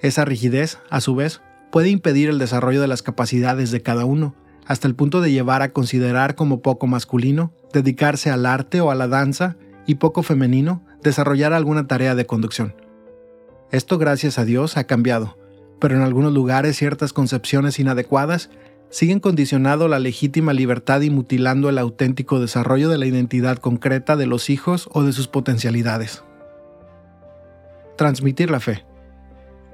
Esa 0.00 0.24
rigidez, 0.24 0.78
a 0.90 1.00
su 1.00 1.14
vez, 1.14 1.40
puede 1.70 1.88
impedir 1.90 2.28
el 2.28 2.38
desarrollo 2.38 2.80
de 2.80 2.88
las 2.88 3.02
capacidades 3.02 3.70
de 3.70 3.82
cada 3.82 4.04
uno, 4.04 4.34
hasta 4.66 4.88
el 4.88 4.96
punto 4.96 5.20
de 5.20 5.30
llevar 5.30 5.62
a 5.62 5.72
considerar 5.72 6.34
como 6.34 6.60
poco 6.60 6.88
masculino 6.88 7.52
dedicarse 7.72 8.30
al 8.30 8.44
arte 8.44 8.80
o 8.80 8.90
a 8.90 8.96
la 8.96 9.06
danza 9.06 9.56
y 9.86 9.96
poco 9.96 10.24
femenino 10.24 10.82
desarrollar 11.02 11.52
alguna 11.52 11.86
tarea 11.86 12.16
de 12.16 12.26
conducción. 12.26 12.74
Esto 13.72 13.98
gracias 13.98 14.38
a 14.38 14.44
Dios 14.44 14.76
ha 14.76 14.84
cambiado, 14.84 15.36
pero 15.80 15.96
en 15.96 16.02
algunos 16.02 16.32
lugares 16.32 16.76
ciertas 16.76 17.12
concepciones 17.12 17.78
inadecuadas 17.78 18.50
siguen 18.90 19.18
condicionando 19.18 19.88
la 19.88 19.98
legítima 19.98 20.52
libertad 20.52 21.00
y 21.00 21.10
mutilando 21.10 21.68
el 21.68 21.78
auténtico 21.78 22.38
desarrollo 22.38 22.88
de 22.88 22.98
la 22.98 23.06
identidad 23.06 23.58
concreta 23.58 24.16
de 24.16 24.26
los 24.26 24.50
hijos 24.50 24.88
o 24.92 25.02
de 25.02 25.12
sus 25.12 25.26
potencialidades. 25.26 26.22
Transmitir 27.96 28.50
la 28.50 28.60
fe. 28.60 28.84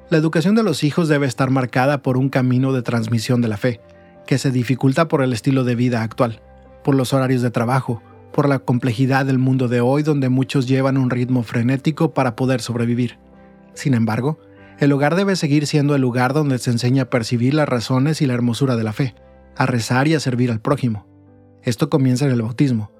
La 0.09 0.17
educación 0.17 0.55
de 0.55 0.63
los 0.63 0.85
hijos 0.85 1.09
debe 1.09 1.27
estar 1.27 1.51
marcada 1.51 2.03
por 2.03 2.17
un 2.17 2.31
camino 2.31 2.73
de 2.73 2.83
transmisión 2.83 3.43
de 3.43 3.49
la 3.49 3.57
fe, 3.57 3.81
que 4.27 4.39
se 4.39 4.51
dificulta 4.51 5.09
por 5.09 5.23
el 5.23 5.33
estilo 5.33 5.65
de 5.65 5.75
vida 5.75 6.03
actual, 6.03 6.41
por 6.83 6.95
los 6.95 7.13
horarios 7.13 7.43
de 7.43 7.51
trabajo, 7.51 8.03
por 8.33 8.49
la 8.49 8.59
complejidad 8.59 9.27
del 9.27 9.39
mundo 9.39 9.69
de 9.69 9.81
hoy 9.83 10.03
donde 10.03 10.31
muchos 10.31 10.67
llevan 10.67 10.97
un 10.97 11.11
ritmo 11.11 11.43
frenético 11.43 12.15
para 12.15 12.37
poder 12.37 12.63
sobrevivir. 12.63 13.19
Sin 13.75 13.95
embargo, 13.95 14.39
el 14.79 14.93
hogar 14.93 15.15
debe 15.15 15.37
seguir 15.37 15.67
siendo 15.67 15.95
el 15.95 16.01
lugar 16.01 16.33
donde 16.33 16.59
se 16.59 16.71
enseña 16.71 17.05
a 17.05 17.11
percibir 17.11 17.55
las 17.55 17.69
razones 17.69 18.21
y 18.21 18.27
la 18.27 18.35
hermosura 18.35 18.77
de 18.77 18.83
la 18.83 18.93
fe, 18.93 19.15
a 19.57 19.67
rezar 19.67 20.09
y 20.09 20.15
a 20.15 20.21
servir 20.21 20.51
al 20.51 20.61
prójimo. 20.61 21.07
Esto 21.63 21.89
comienza 21.89 22.25
en 22.25 22.33
el 22.33 22.43
bautismo, 22.43 22.91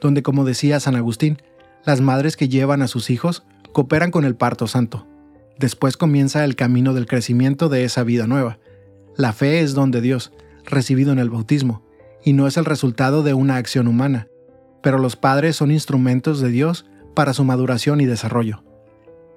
donde, 0.00 0.22
como 0.22 0.44
decía 0.44 0.78
San 0.78 0.96
Agustín, 0.96 1.38
las 1.84 2.00
madres 2.00 2.36
que 2.36 2.48
llevan 2.48 2.82
a 2.82 2.88
sus 2.88 3.10
hijos 3.10 3.44
cooperan 3.72 4.10
con 4.10 4.24
el 4.24 4.36
parto 4.36 4.66
santo. 4.66 5.06
Después 5.58 5.96
comienza 5.96 6.44
el 6.44 6.54
camino 6.54 6.94
del 6.94 7.06
crecimiento 7.06 7.68
de 7.68 7.84
esa 7.84 8.04
vida 8.04 8.26
nueva. 8.26 8.58
La 9.16 9.32
fe 9.32 9.60
es 9.60 9.74
don 9.74 9.90
de 9.90 10.00
Dios, 10.00 10.32
recibido 10.64 11.12
en 11.12 11.18
el 11.18 11.30
bautismo, 11.30 11.82
y 12.24 12.32
no 12.34 12.46
es 12.46 12.56
el 12.56 12.64
resultado 12.64 13.22
de 13.22 13.34
una 13.34 13.56
acción 13.56 13.88
humana, 13.88 14.28
pero 14.82 14.98
los 14.98 15.16
padres 15.16 15.56
son 15.56 15.70
instrumentos 15.70 16.40
de 16.40 16.50
Dios 16.50 16.86
para 17.14 17.34
su 17.34 17.44
maduración 17.44 18.00
y 18.00 18.06
desarrollo. 18.06 18.62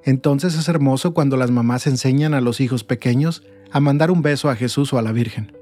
Entonces 0.06 0.56
es 0.56 0.70
hermoso 0.70 1.16
cuando 1.16 1.36
las 1.36 1.50
mamás 1.50 1.88
enseñan 1.88 2.36
a 2.36 2.42
los 2.42 2.62
hijos 2.62 2.84
pequeños 2.84 3.44
a 3.72 3.80
mandar 3.80 4.12
un 4.12 4.22
beso 4.22 4.50
a 4.50 4.56
Jesús 4.56 4.94
o 4.94 5.00
a 5.00 5.02
la 5.02 5.12
Virgen. 5.12 5.58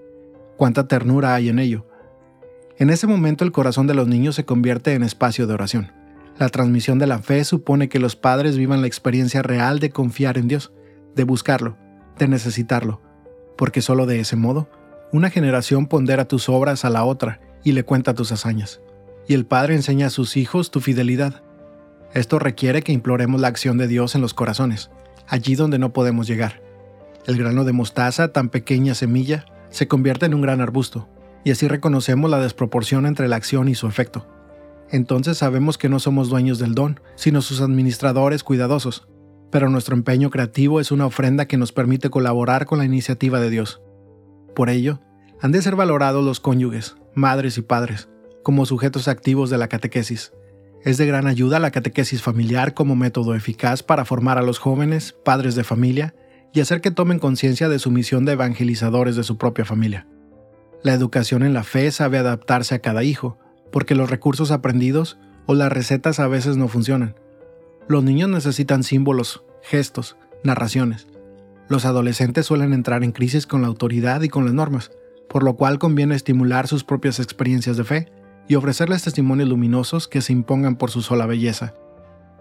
Cuánta 0.58 0.88
ternura 0.88 1.34
hay 1.34 1.48
en 1.48 1.60
ello. 1.60 1.88
En 2.78 2.90
ese 2.90 3.08
momento 3.08 3.46
el 3.46 3.54
corazón 3.54 3.88
de 3.88 3.94
los 3.94 4.08
niños 4.08 4.36
se 4.36 4.44
convierte 4.44 4.94
en 4.94 5.04
espacio 5.04 5.48
de 5.48 5.54
oración. 5.54 5.94
La 6.38 6.50
transmisión 6.50 7.00
de 7.00 7.08
la 7.08 7.20
fe 7.20 7.46
supone 7.46 7.88
que 7.88 8.00
los 8.00 8.18
padres 8.18 8.58
vivan 8.58 8.82
la 8.82 8.88
experiencia 8.88 9.42
real 9.44 9.80
de 9.80 9.92
confiar 9.92 10.38
en 10.38 10.50
Dios, 10.50 10.74
de 11.16 11.24
buscarlo, 11.24 11.78
de 12.18 12.28
necesitarlo, 12.28 13.02
porque 13.58 13.82
solo 13.82 14.06
de 14.06 14.20
ese 14.20 14.36
modo, 14.36 14.68
una 15.14 15.30
generación 15.30 15.88
pondera 15.88 16.28
tus 16.28 16.50
obras 16.50 16.84
a 16.84 16.90
la 16.90 17.06
otra 17.06 17.40
y 17.64 17.72
le 17.72 17.84
cuenta 17.84 18.14
tus 18.14 18.32
hazañas. 18.32 18.82
Y 19.28 19.36
el 19.36 19.46
padre 19.46 19.76
enseña 19.76 20.08
a 20.08 20.10
sus 20.10 20.36
hijos 20.36 20.70
tu 20.72 20.82
fidelidad, 20.82 21.43
esto 22.14 22.40
requiere 22.40 22.82
que 22.84 22.92
imploremos 22.92 23.42
la 23.42 23.48
acción 23.48 23.78
de 23.78 23.88
Dios 23.88 24.16
en 24.16 24.22
los 24.22 24.34
corazones, 24.34 24.92
allí 25.28 25.56
donde 25.56 25.80
no 25.80 25.94
podemos 25.94 26.28
llegar. 26.28 26.62
El 27.26 27.38
grano 27.38 27.64
de 27.64 27.74
mostaza, 27.74 28.32
tan 28.32 28.50
pequeña 28.50 28.94
semilla, 28.94 29.46
se 29.70 29.88
convierte 29.88 30.26
en 30.28 30.34
un 30.34 30.42
gran 30.42 30.62
arbusto, 30.62 31.10
y 31.44 31.52
así 31.52 31.68
reconocemos 31.68 32.30
la 32.30 32.40
desproporción 32.40 33.06
entre 33.06 33.28
la 33.28 33.36
acción 33.36 33.68
y 33.68 33.76
su 33.76 33.88
efecto. 33.88 34.28
Entonces 34.92 35.40
sabemos 35.40 35.78
que 35.78 35.90
no 35.90 36.00
somos 36.00 36.30
dueños 36.30 36.60
del 36.60 36.76
don, 36.76 37.00
sino 37.16 37.42
sus 37.42 37.62
administradores 37.62 38.44
cuidadosos, 38.44 39.08
pero 39.50 39.70
nuestro 39.70 39.96
empeño 39.96 40.30
creativo 40.30 40.80
es 40.80 40.92
una 40.92 41.06
ofrenda 41.08 41.48
que 41.48 41.58
nos 41.58 41.72
permite 41.72 42.10
colaborar 42.10 42.66
con 42.66 42.78
la 42.78 42.86
iniciativa 42.86 43.40
de 43.40 43.50
Dios. 43.50 43.82
Por 44.56 44.70
ello, 44.70 45.00
han 45.42 45.52
de 45.52 45.62
ser 45.62 45.76
valorados 45.76 46.24
los 46.24 46.40
cónyuges, 46.40 46.96
madres 47.16 47.58
y 47.58 47.62
padres, 47.62 48.08
como 48.44 48.66
sujetos 48.66 49.08
activos 49.08 49.50
de 49.50 49.58
la 49.58 49.68
catequesis, 49.68 50.34
es 50.84 50.98
de 50.98 51.06
gran 51.06 51.28
ayuda 51.28 51.60
la 51.60 51.72
catequesis 51.72 52.22
familiar 52.22 52.74
como 52.74 52.96
método 52.96 53.36
eficaz 53.36 53.84
para 53.84 54.04
formar 54.04 54.38
a 54.38 54.42
los 54.42 54.60
jóvenes, 54.60 55.16
padres 55.24 55.56
de 55.56 55.64
familia, 55.64 56.14
y 56.54 56.60
hacer 56.60 56.82
que 56.82 56.92
tomen 56.92 57.20
conciencia 57.20 57.70
de 57.70 57.80
su 57.80 57.90
misión 57.90 58.26
de 58.26 58.34
evangelizadores 58.34 59.16
de 59.16 59.24
su 59.24 59.38
propia 59.38 59.66
familia. 59.66 60.08
La 60.84 60.94
educación 60.94 61.44
en 61.44 61.54
la 61.54 61.64
fe 61.64 61.90
sabe 61.92 62.18
adaptarse 62.18 62.76
a 62.76 62.80
cada 62.80 63.04
hijo, 63.04 63.38
porque 63.72 63.96
los 63.96 64.10
recursos 64.10 64.52
aprendidos 64.52 65.18
o 65.46 65.56
las 65.56 65.72
recetas 65.72 66.20
a 66.20 66.28
veces 66.28 66.58
no 66.58 66.68
funcionan. 66.68 67.16
Los 67.88 68.04
niños 68.04 68.30
necesitan 68.30 68.84
símbolos, 68.84 69.44
gestos, 69.62 70.18
narraciones. 70.44 71.08
Los 71.70 71.86
adolescentes 71.86 72.46
suelen 72.46 72.74
entrar 72.74 73.04
en 73.04 73.14
crisis 73.14 73.48
con 73.48 73.62
la 73.62 73.70
autoridad 73.70 74.22
y 74.22 74.30
con 74.30 74.44
las 74.46 74.54
normas, 74.54 74.92
por 75.30 75.44
lo 75.44 75.56
cual 75.56 75.80
conviene 75.80 76.16
estimular 76.16 76.68
sus 76.68 76.84
propias 76.84 77.20
experiencias 77.20 77.78
de 77.78 77.84
fe 77.86 78.12
y 78.48 78.56
ofrecerles 78.56 79.04
testimonios 79.04 79.50
luminosos 79.50 80.08
que 80.08 80.22
se 80.22 80.34
impongan 80.34 80.76
por 80.76 80.92
su 80.92 81.02
sola 81.02 81.26
belleza. 81.26 81.74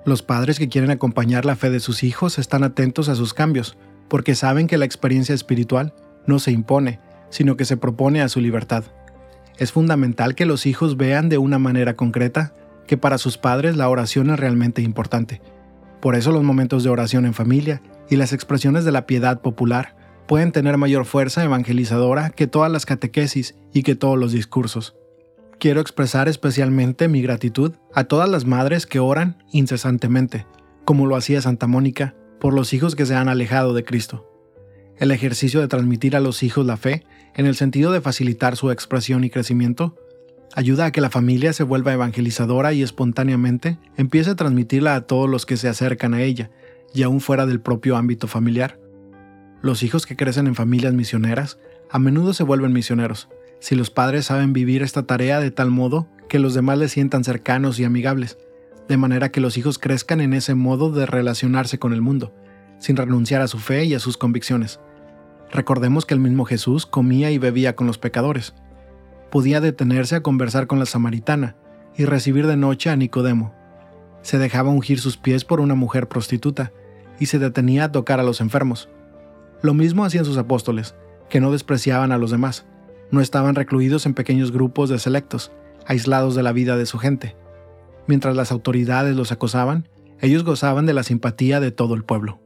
Los 0.05 0.23
padres 0.23 0.59
que 0.59 0.69
quieren 0.69 0.91
acompañar 0.91 1.45
la 1.45 1.57
fe 1.57 1.71
de 1.71 1.81
sus 1.81 2.03
hijos 2.03 2.39
están 2.39 2.65
atentos 2.65 3.09
a 3.09 3.15
sus 3.15 3.35
cambios, 3.35 3.77
porque 4.09 4.35
saben 4.35 4.67
que 4.67 4.79
la 4.79 4.85
experiencia 4.85 5.35
espiritual 5.35 5.95
no 6.27 6.39
se 6.39 6.51
impone, 6.51 6.99
sino 7.31 7.57
que 7.57 7.65
se 7.65 7.77
propone 7.77 8.21
a 8.21 8.29
su 8.29 8.41
libertad. 8.41 8.85
Es 9.59 9.71
fundamental 9.71 10.35
que 10.35 10.47
los 10.47 10.67
hijos 10.67 10.97
vean 10.97 11.29
de 11.29 11.39
una 11.39 11.59
manera 11.59 11.95
concreta 11.95 12.53
que 12.87 12.97
para 12.97 13.19
sus 13.19 13.39
padres 13.39 13.77
la 13.77 13.89
oración 13.89 14.31
es 14.31 14.41
realmente 14.41 14.83
importante. 14.83 15.41
Por 16.01 16.17
eso 16.17 16.33
los 16.33 16.43
momentos 16.43 16.83
de 16.83 16.91
oración 16.91 17.27
en 17.27 17.35
familia 17.35 17.81
y 18.11 18.17
las 18.17 18.33
expresiones 18.33 18.85
de 18.85 18.93
la 18.93 19.07
piedad 19.07 19.41
popular 19.41 19.95
pueden 20.27 20.51
tener 20.51 20.79
mayor 20.79 21.05
fuerza 21.05 21.45
evangelizadora 21.45 22.31
que 22.31 22.49
todas 22.49 22.73
las 22.73 22.87
catequesis 22.87 23.55
y 23.73 23.85
que 23.85 23.95
todos 23.95 24.19
los 24.19 24.33
discursos 24.33 24.97
quiero 25.63 25.81
expresar 25.81 26.29
especialmente 26.29 27.07
mi 27.07 27.23
gratitud 27.23 27.75
a 27.95 28.03
todas 28.03 28.29
las 28.29 28.47
madres 28.47 28.85
que 28.85 28.99
oran 28.99 29.45
incesantemente, 29.53 30.45
como 30.85 31.07
lo 31.07 31.15
hacía 31.15 31.41
Santa 31.41 31.69
Mónica, 31.69 32.17
por 32.41 32.53
los 32.53 32.73
hijos 32.73 32.97
que 32.97 33.07
se 33.07 33.15
han 33.15 33.29
alejado 33.29 33.73
de 33.73 33.85
Cristo. 33.85 34.29
El 34.97 35.13
ejercicio 35.13 35.61
de 35.61 35.69
transmitir 35.69 36.17
a 36.17 36.21
los 36.21 36.43
hijos 36.43 36.67
la 36.67 36.77
fe, 36.77 37.05
en 37.37 37.47
el 37.47 37.55
sentido 37.55 37.93
de 37.93 38.01
facilitar 38.01 38.57
su 38.57 38.73
expresión 38.73 39.23
y 39.23 39.31
crecimiento, 39.31 39.95
ayuda 40.53 40.87
a 40.87 40.91
que 40.91 41.01
la 41.01 41.11
familia 41.11 41.53
se 41.53 41.63
vuelva 41.63 41.93
evangelizadora 41.93 42.73
y 42.73 42.83
espontáneamente 42.83 43.79
empiece 43.97 44.31
a 44.31 44.35
transmitirla 44.35 44.97
a 44.97 45.03
todos 45.03 45.31
los 45.31 45.47
que 45.47 45.57
se 45.57 45.69
acercan 45.69 46.13
a 46.15 46.23
ella, 46.23 46.51
y 46.93 47.05
aún 47.05 47.21
fuera 47.21 47.47
del 47.47 47.61
propio 47.61 47.97
ámbito 47.97 48.27
familiar. 48.27 48.81
Los 49.63 49.85
hijos 49.85 50.07
que 50.07 50.17
crecen 50.17 50.49
en 50.49 50.57
familias 50.57 50.93
misioneras 50.93 51.61
a 51.89 52.01
menudo 52.01 52.35
se 52.35 52.43
vuelven 52.43 52.73
misioneros, 52.73 53.29
si 53.63 53.77
los 53.77 53.91
padres 53.91 54.27
saben 54.27 54.53
vivir 54.53 54.83
esta 54.83 55.05
tarea 55.05 55.39
de 55.39 55.53
tal 55.53 55.71
modo 55.71 56.09
que 56.29 56.41
los 56.41 56.53
demás 56.53 56.79
les 56.79 56.91
sientan 56.91 57.23
cercanos 57.23 57.79
y 57.79 57.85
amigables, 57.85 58.37
de 58.89 58.97
manera 58.97 59.31
que 59.31 59.41
los 59.41 59.57
hijos 59.57 59.79
crezcan 59.79 60.21
en 60.21 60.33
ese 60.33 60.57
modo 60.57 60.91
de 60.91 61.07
relacionarse 61.07 61.79
con 61.79 61.93
el 61.93 62.03
mundo, 62.03 62.35
sin 62.81 62.97
renunciar 62.97 63.41
a 63.41 63.47
su 63.47 63.61
fe 63.61 63.85
y 63.85 63.95
a 63.95 64.01
sus 64.01 64.17
convicciones. 64.17 64.81
Recordemos 65.53 66.07
que 66.07 66.15
el 66.15 66.19
mismo 66.19 66.45
Jesús 66.45 66.87
comía 66.87 67.31
y 67.31 67.39
bebía 67.39 67.77
con 67.77 67.87
los 67.87 67.99
pecadores. 67.99 68.53
Podía 69.31 69.61
detenerse 69.61 70.17
a 70.17 70.25
conversar 70.25 70.67
con 70.67 70.81
la 70.81 70.87
samaritana 70.87 71.55
y 71.97 72.05
recibir 72.05 72.49
de 72.49 72.57
noche 72.57 72.91
a 72.91 72.97
Nicodemo. 72.97 73.55
Se 74.23 74.39
dejaba 74.39 74.71
ungir 74.71 74.99
sus 74.99 75.19
pies 75.19 75.45
por 75.45 75.61
una 75.61 75.77
mujer 75.77 76.09
prostituta 76.09 76.73
y 77.21 77.27
se 77.27 77.39
detenía 77.39 77.85
a 77.85 77.93
tocar 77.93 78.19
a 78.19 78.25
los 78.25 78.41
enfermos. 78.41 78.89
Lo 79.63 79.73
mismo 79.73 80.05
hacían 80.05 80.25
sus 80.25 80.37
apóstoles, 80.37 80.97
que 81.31 81.41
no 81.41 81.53
despreciaban 81.53 82.11
a 82.11 82.19
los 82.19 82.33
demás, 82.33 82.67
no 83.13 83.21
estaban 83.21 83.55
recluidos 83.55 84.07
en 84.07 84.15
pequeños 84.15 84.51
grupos 84.51 84.89
de 84.89 84.99
selectos, 84.99 85.53
aislados 85.87 86.35
de 86.35 86.43
la 86.43 86.53
vida 86.53 86.77
de 86.77 86.87
su 86.87 86.99
gente. 86.99 87.37
Mientras 88.09 88.35
las 88.35 88.51
autoridades 88.51 89.15
los 89.15 89.31
acosaban, 89.31 89.89
ellos 90.21 90.43
gozaban 90.43 90.87
de 90.87 90.95
la 90.95 91.05
simpatía 91.05 91.61
de 91.61 91.71
todo 91.71 91.95
el 91.95 92.05
pueblo. 92.05 92.41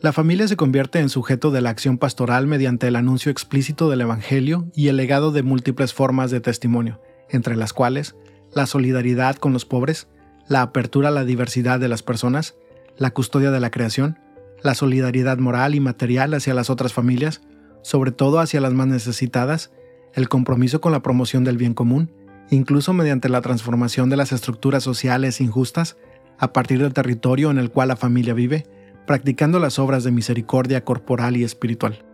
La 0.00 0.12
familia 0.12 0.48
se 0.48 0.56
convierte 0.56 0.98
en 0.98 1.08
sujeto 1.08 1.52
de 1.52 1.60
la 1.60 1.70
acción 1.70 1.96
pastoral 1.96 2.48
mediante 2.48 2.88
el 2.88 2.96
anuncio 2.96 3.30
explícito 3.30 3.88
del 3.88 4.00
Evangelio 4.00 4.66
y 4.74 4.88
el 4.88 4.96
legado 4.96 5.30
de 5.30 5.44
múltiples 5.44 5.94
formas 5.94 6.32
de 6.32 6.40
testimonio, 6.40 7.00
entre 7.30 7.54
las 7.54 7.72
cuales 7.72 8.16
la 8.52 8.66
solidaridad 8.66 9.36
con 9.36 9.52
los 9.52 9.64
pobres, 9.64 10.08
la 10.48 10.62
apertura 10.62 11.08
a 11.08 11.12
la 11.12 11.24
diversidad 11.24 11.78
de 11.78 11.88
las 11.88 12.02
personas, 12.02 12.56
la 12.96 13.12
custodia 13.12 13.52
de 13.52 13.60
la 13.60 13.70
creación, 13.70 14.18
la 14.62 14.74
solidaridad 14.74 15.38
moral 15.38 15.76
y 15.76 15.80
material 15.80 16.34
hacia 16.34 16.52
las 16.52 16.68
otras 16.68 16.92
familias, 16.92 17.40
sobre 17.82 18.12
todo 18.12 18.40
hacia 18.40 18.60
las 18.60 18.72
más 18.72 18.86
necesitadas, 18.86 19.70
el 20.14 20.28
compromiso 20.28 20.80
con 20.80 20.92
la 20.92 21.02
promoción 21.02 21.44
del 21.44 21.56
bien 21.56 21.74
común, 21.74 22.10
incluso 22.50 22.92
mediante 22.92 23.28
la 23.28 23.40
transformación 23.40 24.10
de 24.10 24.16
las 24.16 24.32
estructuras 24.32 24.82
sociales 24.82 25.40
injustas 25.40 25.96
a 26.38 26.52
partir 26.52 26.80
del 26.80 26.92
territorio 26.92 27.50
en 27.50 27.58
el 27.58 27.70
cual 27.70 27.88
la 27.88 27.96
familia 27.96 28.34
vive, 28.34 28.66
practicando 29.06 29.58
las 29.58 29.78
obras 29.78 30.04
de 30.04 30.12
misericordia 30.12 30.84
corporal 30.84 31.36
y 31.36 31.44
espiritual. 31.44 32.04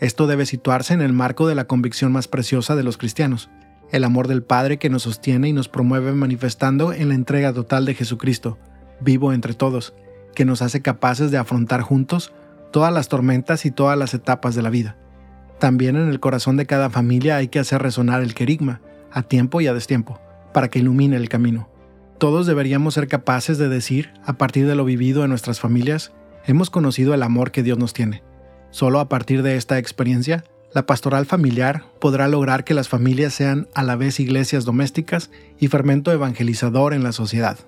Esto 0.00 0.26
debe 0.26 0.46
situarse 0.46 0.94
en 0.94 1.00
el 1.00 1.12
marco 1.12 1.48
de 1.48 1.54
la 1.54 1.66
convicción 1.66 2.12
más 2.12 2.28
preciosa 2.28 2.76
de 2.76 2.84
los 2.84 2.98
cristianos, 2.98 3.50
el 3.90 4.04
amor 4.04 4.28
del 4.28 4.42
Padre 4.42 4.78
que 4.78 4.90
nos 4.90 5.02
sostiene 5.02 5.48
y 5.48 5.52
nos 5.52 5.68
promueve 5.68 6.12
manifestando 6.12 6.92
en 6.92 7.08
la 7.08 7.14
entrega 7.14 7.52
total 7.52 7.84
de 7.84 7.94
Jesucristo, 7.94 8.58
vivo 9.00 9.32
entre 9.32 9.54
todos, 9.54 9.94
que 10.34 10.44
nos 10.44 10.62
hace 10.62 10.82
capaces 10.82 11.30
de 11.30 11.38
afrontar 11.38 11.80
juntos 11.80 12.32
todas 12.70 12.92
las 12.92 13.08
tormentas 13.08 13.64
y 13.66 13.70
todas 13.70 13.98
las 13.98 14.14
etapas 14.14 14.54
de 14.54 14.62
la 14.62 14.70
vida. 14.70 14.96
También 15.58 15.96
en 15.96 16.08
el 16.08 16.20
corazón 16.20 16.56
de 16.56 16.66
cada 16.66 16.90
familia 16.90 17.36
hay 17.36 17.48
que 17.48 17.58
hacer 17.58 17.82
resonar 17.82 18.22
el 18.22 18.34
querigma, 18.34 18.80
a 19.10 19.22
tiempo 19.22 19.60
y 19.60 19.66
a 19.66 19.74
destiempo, 19.74 20.20
para 20.52 20.68
que 20.68 20.78
ilumine 20.78 21.16
el 21.16 21.28
camino. 21.28 21.68
Todos 22.18 22.46
deberíamos 22.46 22.94
ser 22.94 23.08
capaces 23.08 23.58
de 23.58 23.68
decir, 23.68 24.12
a 24.24 24.34
partir 24.34 24.66
de 24.66 24.74
lo 24.74 24.84
vivido 24.84 25.24
en 25.24 25.30
nuestras 25.30 25.60
familias, 25.60 26.12
hemos 26.46 26.70
conocido 26.70 27.14
el 27.14 27.22
amor 27.22 27.50
que 27.50 27.62
Dios 27.62 27.78
nos 27.78 27.92
tiene. 27.92 28.22
Solo 28.70 29.00
a 29.00 29.08
partir 29.08 29.42
de 29.42 29.56
esta 29.56 29.78
experiencia, 29.78 30.44
la 30.74 30.84
pastoral 30.84 31.26
familiar 31.26 31.84
podrá 32.00 32.28
lograr 32.28 32.64
que 32.64 32.74
las 32.74 32.88
familias 32.88 33.34
sean 33.34 33.68
a 33.74 33.82
la 33.82 33.96
vez 33.96 34.20
iglesias 34.20 34.64
domésticas 34.64 35.30
y 35.58 35.68
fermento 35.68 36.12
evangelizador 36.12 36.92
en 36.92 37.02
la 37.02 37.12
sociedad. 37.12 37.58